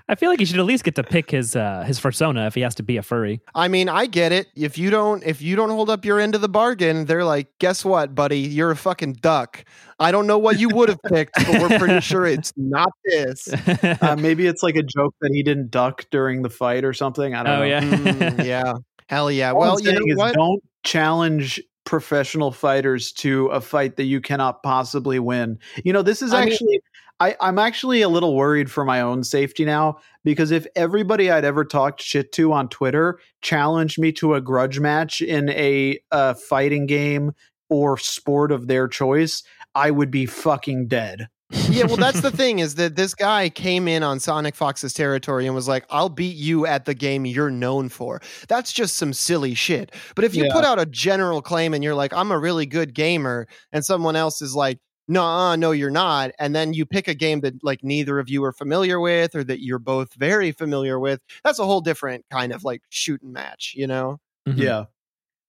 [0.06, 2.54] I feel like he should at least get to pick his uh, his persona if
[2.54, 3.40] he has to be a furry.
[3.54, 4.48] I mean, I get it.
[4.54, 7.48] If you don't if you don't hold up your end of the bargain, they're like,
[7.58, 8.40] guess what, buddy?
[8.40, 9.64] You're a fucking duck.
[9.98, 13.48] I don't know what you would have picked, but we're pretty sure it's not this.
[14.00, 17.34] Uh, maybe it's like a joke that he didn't duck during the fight or something.
[17.34, 17.64] I don't oh know.
[17.64, 17.80] yeah.
[17.80, 18.74] Mm, yeah.
[19.08, 19.52] Hell yeah.
[19.52, 20.34] All well, you know is what?
[20.34, 25.58] don't challenge professional fighters to a fight that you cannot possibly win.
[25.84, 26.80] You know, this is I mean- actually
[27.20, 31.44] I, I'm actually a little worried for my own safety now because if everybody I'd
[31.44, 36.34] ever talked shit to on Twitter challenged me to a grudge match in a uh,
[36.34, 37.32] fighting game
[37.68, 41.28] or sport of their choice, I would be fucking dead.
[41.70, 45.46] Yeah, well, that's the thing is that this guy came in on Sonic Fox's territory
[45.46, 48.20] and was like, I'll beat you at the game you're known for.
[48.48, 49.94] That's just some silly shit.
[50.14, 50.52] But if you Yeah.
[50.52, 54.16] put out a general claim and you're like, I'm a really good gamer, and someone
[54.16, 56.30] else is like, no, no, you're not.
[56.38, 59.44] And then you pick a game that like neither of you are familiar with or
[59.44, 61.20] that you're both very familiar with.
[61.44, 64.18] That's a whole different kind of like shooting match, you know?
[64.48, 64.58] Mhm.
[64.58, 64.84] Yeah.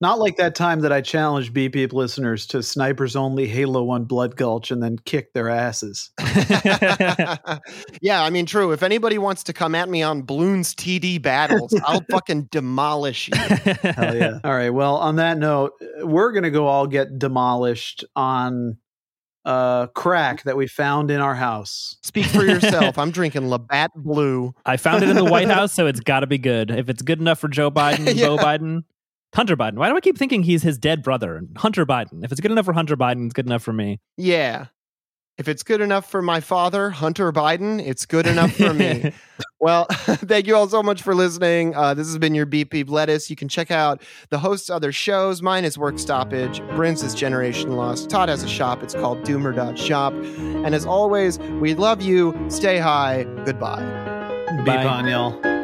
[0.02, 4.04] Not like that time that I challenged Beep Beep listeners to snipers only Halo 1
[4.04, 6.12] Blood Gulch and then kicked their asses.
[6.20, 8.74] yeah, I mean, true.
[8.74, 13.38] If anybody wants to come at me on Bloons TD battles, I'll fucking demolish you.
[13.38, 14.40] Hell yeah.
[14.44, 14.72] all right.
[14.72, 15.72] Well, on that note,
[16.02, 18.78] we're going to go all get demolished on
[19.46, 21.96] uh, crack that we found in our house.
[22.04, 22.98] Speak for yourself.
[22.98, 24.54] I'm drinking Labatt Blue.
[24.66, 26.72] I found it in the White House, so it's got to be good.
[26.72, 28.26] If it's good enough for Joe Biden, Yeah.
[28.26, 28.84] Joe Biden,
[29.36, 29.76] Hunter Biden.
[29.76, 32.24] Why do I keep thinking he's his dead brother, Hunter Biden?
[32.24, 34.00] If it's good enough for Hunter Biden, it's good enough for me.
[34.18, 34.68] Yeah.
[35.38, 39.12] If it's good enough for my father, Hunter Biden, it's good enough for me.
[39.62, 41.76] Well, thank you all so much for listening.
[41.76, 43.32] Uh, this has been your Beep Beep Lettuce.
[43.32, 45.42] You can check out the host's other shows.
[45.42, 46.62] Mine is Work Stoppage.
[46.76, 48.08] Brin's is Generation Lost.
[48.08, 48.84] Todd has a shop.
[48.84, 50.14] It's called Doomer.shop.
[50.14, 52.38] And as always, we love you.
[52.48, 53.24] Stay high.
[53.44, 53.82] Goodbye.
[54.58, 54.86] Beep Bye.
[54.86, 55.55] on y'all.